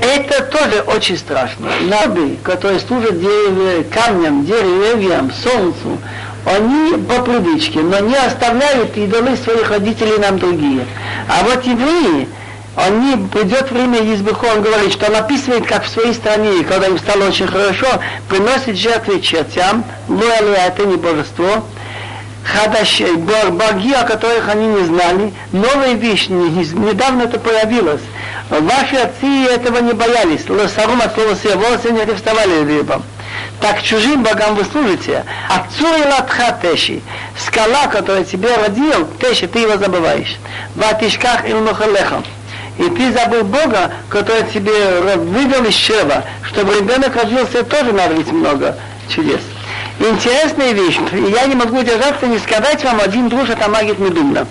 Это 0.00 0.44
тоже 0.44 0.82
очень 0.86 1.18
страшно. 1.18 1.68
Народы, 1.88 2.38
которые 2.42 2.80
служат 2.80 3.20
деревья, 3.20 3.84
камням, 3.84 4.44
деревьям, 4.44 5.30
солнцу, 5.32 5.98
они 6.46 6.96
по 7.04 7.22
привычке, 7.22 7.80
но 7.80 8.00
не 8.00 8.16
оставляют 8.16 8.96
идолы 8.96 9.36
своих 9.36 9.70
родителей 9.70 10.18
нам 10.18 10.38
другие. 10.38 10.86
А 11.28 11.44
вот 11.44 11.64
евреи, 11.64 12.28
они, 12.76 13.28
придет 13.28 13.70
время 13.70 13.98
Избыху, 14.14 14.46
он 14.46 14.62
говорит, 14.62 14.92
что 14.92 15.06
он 15.06 15.16
описывает, 15.16 15.66
как 15.66 15.84
в 15.84 15.88
своей 15.88 16.14
стране, 16.14 16.64
когда 16.64 16.86
им 16.86 16.98
стало 16.98 17.28
очень 17.28 17.46
хорошо, 17.46 17.86
приносит 18.28 18.76
жертвы 18.76 19.20
чертям, 19.20 19.84
но 20.08 20.24
это 20.24 20.86
не 20.86 20.96
божество, 20.96 21.64
хадаш, 22.44 23.00
боги, 23.00 23.92
о 23.92 24.04
которых 24.04 24.48
они 24.48 24.66
не 24.66 24.84
знали, 24.84 25.32
новая 25.52 25.94
вещь, 25.94 26.28
недавно 26.28 27.22
это 27.22 27.38
появилось. 27.38 28.02
Ваши 28.50 28.96
отцы 28.96 29.46
этого 29.48 29.78
не 29.78 29.92
боялись. 29.92 30.48
Лосарум 30.48 31.00
от 31.00 31.14
слова 31.14 31.34
«се», 31.36 31.54
волосы 31.54 31.92
не 31.92 32.00
арестовали 32.00 32.64
рыбам. 32.64 33.04
Так 33.60 33.82
чужим 33.82 34.22
богам 34.22 34.54
вы 34.54 34.64
служите. 34.64 35.24
Отцу 35.48 35.86
и 35.86 36.04
латха 36.06 36.58
теши. 36.60 37.00
Скала, 37.38 37.86
которая 37.86 38.24
тебя 38.24 38.56
родил, 38.56 39.06
теши, 39.20 39.46
ты 39.46 39.60
его 39.60 39.76
забываешь. 39.76 40.36
В 40.74 40.82
атишках 40.82 41.46
и. 41.46 41.52
И 42.78 42.88
ты 42.90 43.12
забыл 43.12 43.44
Бога, 43.44 43.92
который 44.08 44.44
тебе 44.44 45.16
вывел 45.16 45.64
из 45.66 45.74
чрева, 45.74 46.24
чтобы 46.42 46.74
ребенок 46.74 47.14
родился, 47.14 47.62
тоже 47.62 47.92
надо 47.92 48.14
ведь 48.14 48.32
много 48.32 48.76
чудес. 49.08 49.40
Интересная 50.00 50.72
вещь. 50.72 50.98
Я 51.12 51.46
не 51.46 51.54
могу 51.54 51.82
держаться 51.82 52.26
не 52.26 52.38
сказать 52.38 52.82
вам 52.82 53.00
один 53.00 53.28
друж 53.28 53.50
от 53.50 53.62
Амагит 53.62 53.98
Медумна. 53.98 54.46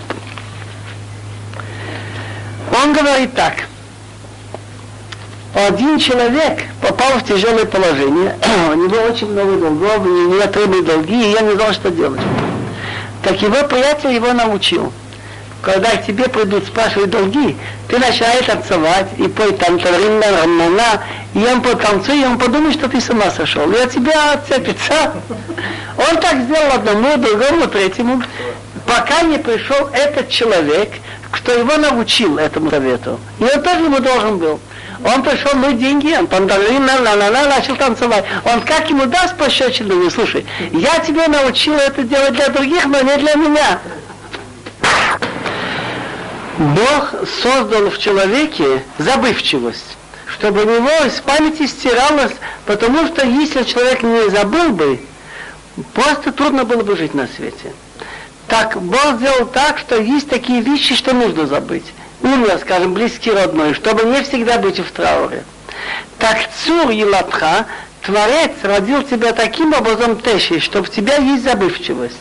Он 2.72 2.94
говорит 2.94 3.34
так– 3.34 3.54
один 5.54 5.98
человек 5.98 6.64
попал 6.82 7.20
в 7.20 7.24
тяжелое 7.26 7.66
положение, 7.66 8.36
у 8.72 8.76
него 8.76 8.98
очень 9.02 9.32
много 9.32 9.58
долгов, 9.58 10.06
у 10.06 10.30
него 10.32 10.46
требуют 10.46 10.86
долги, 10.86 11.16
и 11.16 11.32
я 11.32 11.42
не 11.42 11.54
знал, 11.54 11.74
что 11.74 11.90
делать. 11.90 12.22
Так 13.24 13.42
его 13.42 13.68
приятель 13.68 14.14
его 14.14 14.32
научил. 14.34 14.94
Когда 15.62 15.90
к 15.98 16.06
тебе 16.06 16.30
придут 16.30 16.66
спрашивать 16.66 17.10
долги, 17.10 17.58
ты 17.90 17.98
начинаешь 17.98 18.46
танцевать 18.46 19.10
и 19.18 19.24
пой 19.28 19.52
там 19.54 19.78
рамана, 19.78 21.04
и 21.34 21.40
он 21.40 21.62
потанцует, 21.62 22.24
и 22.24 22.26
он 22.26 22.38
подумает, 22.38 22.74
что 22.74 22.90
ты 22.90 23.00
с 23.00 23.10
ума 23.10 23.30
сошел, 23.32 23.70
от 23.72 23.92
тебя 23.92 24.34
отцепится. 24.34 25.14
Он 25.98 26.18
так 26.18 26.42
сделал 26.42 26.74
одному, 26.74 27.18
другому, 27.18 27.68
третьему, 27.68 28.22
пока 28.86 29.22
не 29.22 29.38
пришел 29.38 29.90
этот 29.94 30.30
человек, 30.30 30.90
кто 31.32 31.52
его 31.52 31.78
научил 31.78 32.38
этому 32.38 32.70
совету. 32.72 33.20
И 33.40 33.44
он 33.44 33.62
тоже 33.62 33.84
ему 33.84 34.00
должен 34.00 34.38
был. 34.38 34.60
Он 35.06 35.24
пришел, 35.24 35.52
ну 35.56 35.72
деньги, 35.72 36.14
он 36.18 36.28
пандалин, 36.28 36.86
на 36.86 37.00
на 37.00 37.16
на 37.16 37.46
начал 37.46 37.76
танцевать. 37.78 38.26
Он 38.52 38.62
как 38.62 38.90
ему 38.90 39.06
даст 39.06 39.38
пощечину, 39.38 40.04
не 40.04 40.10
слушай, 40.10 40.46
я 40.72 41.00
тебе 41.00 41.28
научил 41.28 41.76
это 41.76 42.04
делать 42.04 42.34
для 42.34 42.50
других, 42.50 42.86
но 42.86 43.02
не 43.02 43.18
для 43.18 43.36
меня. 43.36 43.80
Бог 46.58 47.14
создал 47.42 47.90
в 47.90 47.98
человеке 48.00 48.84
забывчивость, 48.98 49.96
чтобы 50.40 50.64
у 50.64 50.66
него 50.66 51.06
из 51.06 51.20
памяти 51.20 51.68
стиралось, 51.68 52.32
потому 52.66 53.08
что 53.08 53.26
если 53.28 53.64
человек 53.64 54.04
не 54.04 54.30
забыл 54.30 54.70
бы, 54.70 55.00
просто 55.94 56.32
трудно 56.32 56.64
было 56.64 56.82
бы 56.82 56.96
жить 56.96 57.14
на 57.14 57.28
свете. 57.28 57.74
Так 58.48 58.82
Бог 58.82 59.18
сделал 59.18 59.46
так, 59.48 59.78
что 59.78 60.00
есть 60.02 60.30
такие 60.30 60.62
вещи, 60.62 60.96
что 60.96 61.14
нужно 61.14 61.46
забыть. 61.46 61.86
Умер, 62.22 62.58
скажем, 62.62 62.94
близкий 62.94 63.32
родной, 63.32 63.74
чтобы 63.74 64.06
не 64.06 64.24
всегда 64.24 64.58
быть 64.58 64.80
в 64.80 64.90
трауре. 64.92 65.44
Так 66.18 66.38
Цур 66.66 66.90
и 66.90 67.04
Лапха, 67.04 67.66
Творец 68.02 68.52
родил 68.64 69.04
тебя 69.04 69.34
таким 69.34 69.74
образом 69.74 70.20
Теши, 70.22 70.62
что 70.62 70.82
в 70.82 70.90
тебя 70.90 71.18
есть 71.18 71.44
забывчивость. 71.44 72.16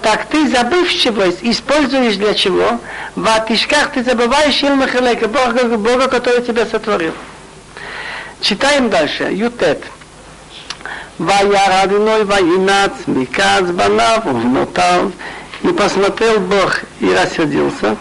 Так 0.00 0.26
ты 0.26 0.48
забывчивость 0.48 1.38
используешь 1.42 2.16
для 2.16 2.34
чего? 2.34 2.78
В 3.16 3.28
атишках 3.28 3.92
ты 3.92 4.04
забываешь 4.04 4.62
Илмахалека, 4.62 5.26
Бога, 5.28 5.76
Бога, 5.76 6.08
который 6.08 6.42
тебя 6.42 6.64
сотворил. 6.64 7.12
Читаем 8.41 8.89
дальше. 8.89 9.29
Ютет. 9.31 9.83
Ваяр 11.17 11.83
Адиной 11.83 12.25
Ваинац 12.25 12.93
Миказ 13.07 13.71
Банав 13.71 14.25
Увнотав. 14.25 15.11
И 15.63 15.67
посмотрел 15.67 16.39
Бог 16.41 16.81
и 16.99 17.13
рассердился 17.13 17.95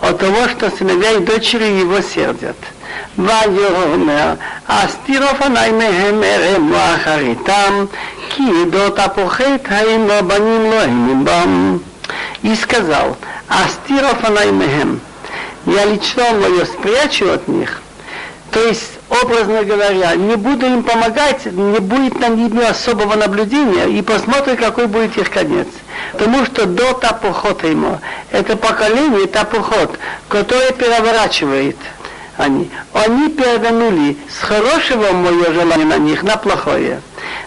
от 0.00 0.18
того, 0.18 0.48
что 0.48 0.70
сыновья 0.70 1.12
и 1.12 1.20
дочери 1.20 1.80
его 1.80 2.00
сердят. 2.00 2.56
ויאמר, 3.18 4.34
אסתיר 4.66 5.28
אופני 5.28 5.72
מהם 5.72 6.22
ארמו 6.22 6.76
אחריתם, 6.94 7.84
כי 8.28 8.42
עדות 8.62 8.98
הפוחת 8.98 9.60
האם 9.68 10.08
לא 10.08 10.20
בנים 10.20 10.70
לא 10.70 10.80
הם 10.80 11.24
בם. 11.24 11.78
И 12.42 12.56
сказал, 12.56 13.16
Астир 13.48 14.04
офанай 14.04 14.50
мехем, 14.50 15.00
я 15.66 15.84
лицо 15.84 16.32
мое 16.34 16.64
спрячу 16.64 17.30
от 17.30 17.46
них, 17.46 17.80
то 18.50 18.60
есть, 18.60 18.95
образно 19.09 19.63
говоря, 19.63 20.15
не 20.15 20.35
буду 20.35 20.65
им 20.65 20.83
помогать, 20.83 21.45
не 21.45 21.79
будет 21.79 22.19
на 22.19 22.29
ними 22.29 22.63
особого 22.63 23.15
наблюдения, 23.15 23.85
и 23.85 24.01
посмотрим, 24.01 24.57
какой 24.57 24.87
будет 24.87 25.17
их 25.17 25.29
конец. 25.29 25.67
Потому 26.13 26.45
что 26.45 26.65
до 26.65 26.93
тапухота 26.93 27.67
ему, 27.67 27.99
это 28.31 28.55
поколение 28.57 29.27
тапухот, 29.27 29.97
которое 30.29 30.71
переворачивает– 30.71 31.77
они. 32.37 32.69
Они 32.93 33.29
перевернули 33.29 34.15
с 34.29 34.43
хорошего 34.43 35.11
мое 35.11 35.51
желание 35.53 35.85
на 35.85 35.97
них 35.97 36.23
на 36.23 36.37
плохое. 36.37 37.01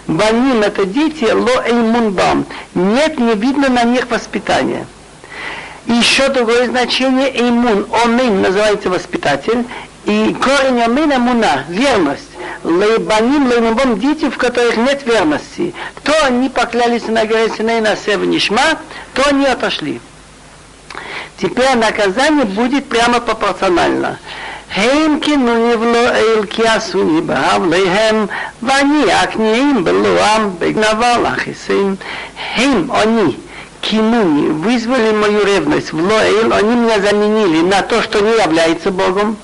Баним 0.07 0.61
это 0.61 0.85
дети, 0.85 1.31
ло 1.31 1.63
эймунбам. 1.65 2.45
Нет, 2.75 3.17
не 3.17 3.33
видно 3.35 3.69
на 3.69 3.83
них 3.83 4.09
воспитания. 4.09 4.85
Еще 5.87 6.27
другое 6.29 6.67
значение 6.67 7.33
эймун. 7.33 7.87
Омин 8.03 8.41
называется 8.41 8.89
воспитатель. 8.89 9.65
И 10.04 10.34
корень 10.34 10.82
омин 10.82 11.20
муна, 11.20 11.64
верность. 11.68 12.30
Лейбаним, 12.62 13.48
лейнубом, 13.48 13.98
дети, 13.98 14.30
в 14.30 14.36
которых 14.38 14.76
нет 14.76 15.04
верности. 15.04 15.74
То 16.04 16.12
они 16.24 16.48
поклялись 16.48 17.06
на 17.06 17.24
горе 17.24 17.50
Синей 17.56 17.80
на 17.80 17.96
Севнишма, 17.96 18.78
то 19.14 19.22
они 19.28 19.46
отошли. 19.46 20.00
Теперь 21.38 21.76
наказание 21.76 22.44
будет 22.44 22.88
прямо 22.88 23.20
пропорционально. 23.20 24.18
הם 24.74 25.20
כינוני 25.20 25.74
ולא 25.74 26.08
אל 26.08 26.46
כי 26.50 26.68
עשוני 26.68 27.20
בהבליהם 27.20 28.26
ואני 28.62 29.12
הכניעים 29.12 29.84
בלועם 29.84 30.50
בגנבה 30.58 31.18
לכיסים 31.18 31.96
הם 32.56 32.90
они 32.90 33.36
кинуни, 33.82 34.48
вызвали 34.48 35.12
мою 35.12 35.44
ревность 35.44 35.92
в 35.92 36.02
Лоэль, 36.02 36.52
они 36.52 36.74
меня 36.74 37.00
заменили 37.00 37.60
на 37.62 37.82
то, 37.82 38.02
что 38.02 38.20
не 38.20 38.32
является 38.32 38.90
Богом, 38.90 39.36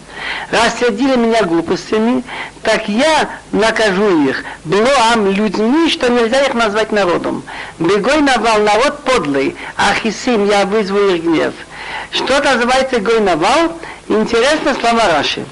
рассердили 0.52 1.16
меня 1.16 1.44
глупостями, 1.44 2.24
так 2.64 2.88
я 2.88 3.30
накажу 3.52 4.28
их 4.28 4.44
блоам 4.64 5.32
людьми, 5.32 5.90
что 5.90 6.10
нельзя 6.10 6.42
их 6.44 6.54
назвать 6.54 6.92
народом. 6.92 7.44
Бегой 7.80 8.22
навал 8.22 8.60
народ 8.62 9.04
подлый, 9.04 9.56
а 9.76 9.94
хисим 9.94 10.48
я 10.48 10.66
вызову 10.66 11.10
их 11.10 11.24
гнев. 11.24 11.54
Что 12.12 12.42
называется 12.42 13.00
гой 13.00 13.20
навал? 13.20 13.78
Интересно 14.08 14.74
слова 14.80 15.08
Раши. 15.08 15.46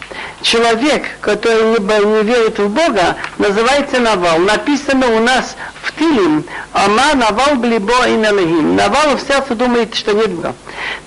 Человек, 0.46 1.06
который 1.22 1.64
не, 1.64 1.80
не 1.80 2.24
верит 2.24 2.60
в 2.60 2.70
Бога, 2.70 3.16
называется 3.40 4.00
Навал. 4.00 4.38
Написано 4.38 5.08
у 5.16 5.20
нас 5.20 5.56
в 5.82 5.92
Тилим, 5.98 6.46
Ама 6.72 7.16
Навал 7.16 7.56
Блибо 7.56 8.08
и 8.08 8.16
Налегим. 8.16 8.76
Навал 8.76 9.18
в 9.18 9.22
сердце 9.22 9.56
думает, 9.56 9.96
что 9.96 10.12
нет 10.12 10.30
Бога. 10.30 10.54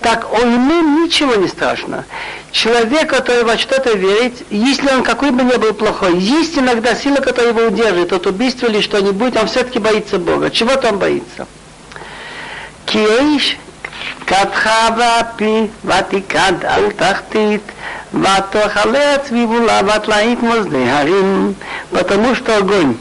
Так 0.00 0.26
он 0.32 0.54
ему 0.54 1.04
ничего 1.04 1.36
не 1.36 1.46
страшно. 1.46 2.04
Человек, 2.50 3.10
который 3.10 3.44
во 3.44 3.56
что-то 3.56 3.92
верит, 3.96 4.44
если 4.50 4.88
он 4.88 5.04
какой 5.04 5.30
бы 5.30 5.44
ни 5.44 5.56
был 5.56 5.72
плохой, 5.72 6.18
есть 6.18 6.58
иногда 6.58 6.96
сила, 6.96 7.18
которая 7.18 7.52
его 7.52 7.68
удерживает 7.68 8.12
от 8.12 8.26
убийства 8.26 8.66
или 8.66 8.80
что-нибудь, 8.80 9.36
он 9.36 9.46
все-таки 9.46 9.78
боится 9.78 10.18
Бога. 10.18 10.50
Чего-то 10.50 10.88
он 10.88 10.98
боится. 10.98 11.46
Киэйш 12.86 13.56
קדחה 14.25 14.89
ואפי, 14.97 15.67
ותיקד 15.85 16.53
על 16.67 16.91
תחתית, 16.91 17.61
ותאכלה 18.13 19.15
הצביבולה 19.15 19.81
וטלאית 19.85 20.39
מוזדי 20.39 20.89
הרים, 20.89 21.53
потому 21.91 22.35
что 22.35 22.57
огонь 22.57 22.95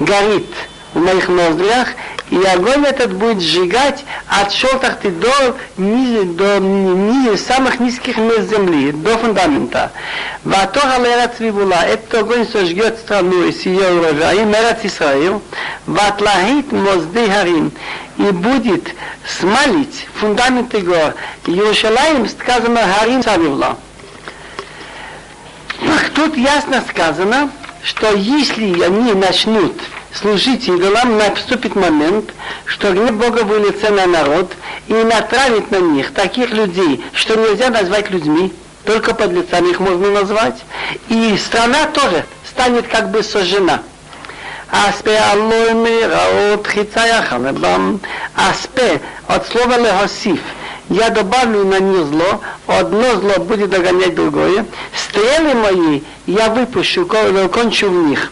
горит 0.00 0.52
в 0.94 0.98
моих 0.98 1.28
ноздрях, 1.28 1.88
и 2.30 2.42
огонь 2.42 2.84
этот 2.84 3.12
будет 3.12 3.40
сжигать 3.40 4.04
от 4.26 4.52
шелтахты 4.52 5.10
до, 5.10 5.56
низ, 5.76 6.24
до 6.34 6.58
низ, 6.58 7.44
самых 7.44 7.78
низких 7.78 8.16
мест 8.16 8.50
земли, 8.50 8.90
до 8.92 9.16
фундамента. 9.18 9.92
Ватора 10.42 10.98
лера 10.98 11.30
цвибула, 11.36 11.84
этот 11.86 12.12
огонь 12.14 12.46
сожгет 12.48 12.98
страну 12.98 13.44
и 13.44 13.52
с 13.52 13.62
ее 13.62 13.92
урожаем, 13.92 14.48
Мерац 14.48 14.78
Исраил, 14.82 15.40
ватлахит 15.86 16.72
мозды 16.72 17.30
харим, 17.30 17.70
и 18.17 18.23
будет 18.31 18.93
смалить 19.39 20.07
фундаменты 20.15 20.79
гор. 20.79 21.15
Иерушалаим 21.47 22.27
сказано 22.27 22.81
харим 22.81 23.23
савивла. 23.23 23.77
Тут 26.13 26.37
ясно 26.37 26.83
сказано, 26.87 27.49
что 27.83 28.13
если 28.13 28.83
они 28.83 29.13
начнут 29.13 29.73
служить 30.13 30.67
идолам, 30.67 31.17
наступит 31.17 31.75
момент, 31.75 32.33
что 32.65 32.91
гнев 32.91 33.13
Бога 33.13 33.43
выльется 33.43 33.89
на 33.89 34.05
народ 34.05 34.51
и 34.87 34.93
натравит 34.93 35.71
на 35.71 35.77
них 35.77 36.13
таких 36.13 36.51
людей, 36.51 37.03
что 37.13 37.35
нельзя 37.35 37.69
назвать 37.69 38.11
людьми, 38.11 38.53
только 38.85 39.13
под 39.13 39.31
лицами 39.31 39.69
их 39.69 39.79
можно 39.79 40.11
назвать. 40.11 40.63
И 41.09 41.37
страна 41.37 41.87
тоже 41.87 42.25
станет 42.47 42.87
как 42.87 43.09
бы 43.09 43.23
сожжена. 43.23 43.81
Аспе 44.71 45.17
аллой 45.17 45.73
мираот 45.73 46.65
хицая 46.65 47.21
ханебам. 47.23 47.99
Аспе 48.35 49.01
от 49.27 49.45
слова 49.47 49.77
лехосиф. 49.77 50.39
Я 50.87 51.09
добавлю 51.09 51.65
на 51.65 51.79
них 51.79 52.07
зло, 52.07 52.41
одно 52.67 53.15
зло 53.15 53.33
будет 53.39 53.69
догонять 53.69 54.15
другое. 54.15 54.65
Стрелы 54.95 55.53
мои 55.55 56.01
я 56.25 56.49
выпущу, 56.49 57.05
кончу 57.05 57.89
в 57.89 58.09
них. 58.09 58.31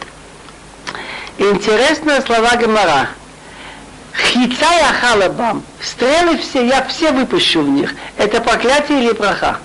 Интересные 1.36 2.22
слова 2.22 2.56
Гемара. 2.56 3.08
Хицая 4.14 4.92
халабам. 5.00 5.62
Стрелы 5.82 6.38
все, 6.38 6.66
я 6.66 6.84
все 6.84 7.12
выпущу 7.12 7.62
в 7.62 7.68
них. 7.68 7.94
Это 8.16 8.40
проклятие 8.40 9.04
или 9.04 9.12
браха? 9.12 9.58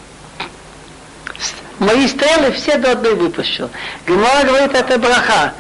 Мои 1.80 2.08
стрелы 2.08 2.52
все 2.52 2.78
до 2.78 2.92
одной 2.92 3.16
выпущу. 3.16 3.70
Гемара 4.08 4.46
говорит, 4.46 4.74
это 4.74 4.98
браха. 4.98 5.54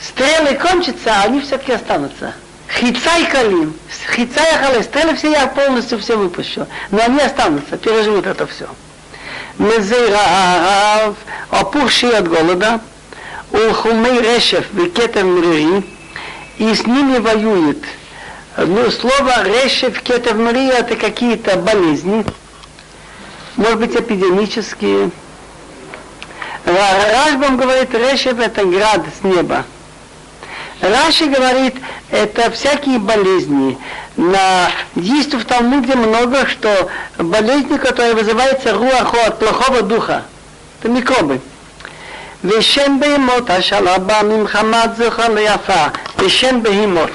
Стрелы 0.00 0.54
кончатся, 0.54 1.12
а 1.14 1.24
они 1.24 1.40
все-таки 1.40 1.72
останутся. 1.72 2.34
Хицай 2.68 3.26
калим. 3.26 3.74
Хицай 4.14 4.58
хале. 4.58 4.82
Стрелы 4.82 5.14
все 5.16 5.32
я 5.32 5.46
полностью 5.46 5.98
все 5.98 6.16
выпущу. 6.16 6.66
Но 6.90 7.02
они 7.02 7.20
останутся, 7.20 7.76
переживут 7.76 8.26
это 8.26 8.46
все. 8.46 8.68
Мезейрав, 9.58 11.16
опухшие 11.50 12.18
от 12.18 12.28
голода, 12.28 12.80
Улхумей 13.50 14.20
Решев, 14.20 14.66
Кетер 14.94 15.24
Мрири, 15.24 15.84
и 16.58 16.74
с 16.74 16.86
ними 16.86 17.18
воюет. 17.18 17.82
Ну, 18.56 18.90
слово 18.92 19.42
Решев, 19.42 20.00
Кетер 20.02 20.34
Мрири 20.34 20.68
это 20.68 20.94
какие-то 20.94 21.56
болезни, 21.56 22.24
может 23.56 23.80
быть, 23.80 23.96
эпидемические. 23.96 25.10
Рашбам 26.64 27.56
говорит, 27.56 27.92
Решев 27.94 28.38
это 28.38 28.64
град 28.64 29.02
с 29.20 29.24
неба. 29.24 29.64
Раши 30.80 31.26
говорит, 31.26 31.74
это 32.10 32.50
всякие 32.50 32.98
болезни. 32.98 33.76
На... 34.16 34.70
Есть 34.94 35.34
в 35.34 35.44
Талмуде 35.44 35.94
много, 35.94 36.46
что 36.46 36.88
болезни, 37.18 37.78
которые 37.78 38.14
вызываются 38.14 38.72
руаху 38.72 39.16
от 39.26 39.38
плохого 39.38 39.82
духа. 39.82 40.24
Это 40.80 40.88
микробы. 40.88 41.40
Вешен 42.42 42.98
беймот, 43.00 43.50
ашалаба 43.50 44.22
мимхамад 44.22 44.98
яфа. 44.98 45.92
Вешен 46.18 46.60
беймот. 46.60 47.10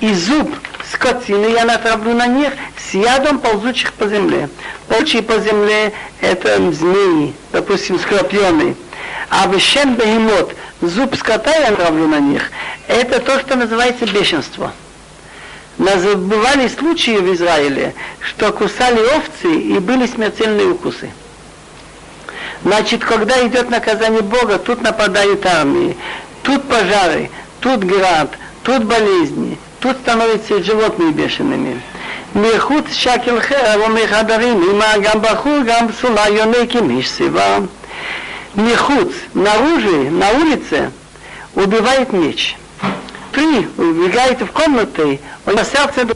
И 0.00 0.12
зуб 0.12 0.50
скотины 0.92 1.46
я 1.46 1.64
натравлю 1.64 2.14
на 2.14 2.26
них 2.26 2.52
с 2.76 2.94
ядом 2.94 3.38
ползучих 3.38 3.92
по 3.92 4.08
земле. 4.08 4.48
Ползучие 4.88 5.22
по 5.22 5.38
земле 5.38 5.92
это 6.20 6.58
змеи, 6.72 7.34
допустим, 7.52 7.98
скорпионы 8.00 8.74
а 9.30 9.46
вещем 9.46 9.94
бегемот, 9.94 10.54
зуб 10.80 11.16
скота 11.16 11.54
я 11.54 11.70
нравлю 11.70 12.06
на 12.08 12.20
них, 12.20 12.50
это 12.86 13.20
то, 13.20 13.38
что 13.40 13.56
называется 13.56 14.06
бешенство. 14.06 14.72
Нас 15.78 16.02
бывали 16.02 16.68
случаи 16.68 17.18
в 17.18 17.34
Израиле, 17.34 17.94
что 18.20 18.52
кусали 18.52 18.98
овцы 19.16 19.54
и 19.54 19.78
были 19.78 20.06
смертельные 20.06 20.68
укусы. 20.68 21.10
Значит, 22.62 23.04
когда 23.04 23.46
идет 23.46 23.68
наказание 23.68 24.22
Бога, 24.22 24.58
тут 24.58 24.80
нападают 24.80 25.44
армии, 25.44 25.96
тут 26.42 26.64
пожары, 26.64 27.30
тут 27.60 27.84
град, 27.84 28.30
тут 28.62 28.84
болезни, 28.84 29.58
тут 29.80 29.96
становятся 29.98 30.62
животные 30.62 31.12
бешеными. 31.12 31.80
Мехут 32.32 32.92
шакил 32.92 33.40
хадарим, 33.40 34.62
има 34.62 34.98
гамбаху 34.98 35.62
гамсула 35.62 36.28
йонеки 36.30 36.78
мишсива. 36.78 37.68
Мехуц, 38.56 39.12
наружи, 39.34 40.10
на 40.10 40.30
улице, 40.30 40.90
убивает 41.54 42.12
меч. 42.14 42.56
При 43.30 43.68
убегает 43.76 44.40
в 44.40 44.46
комнаты, 44.46 45.20
он 45.44 45.58
сердце 45.64 46.06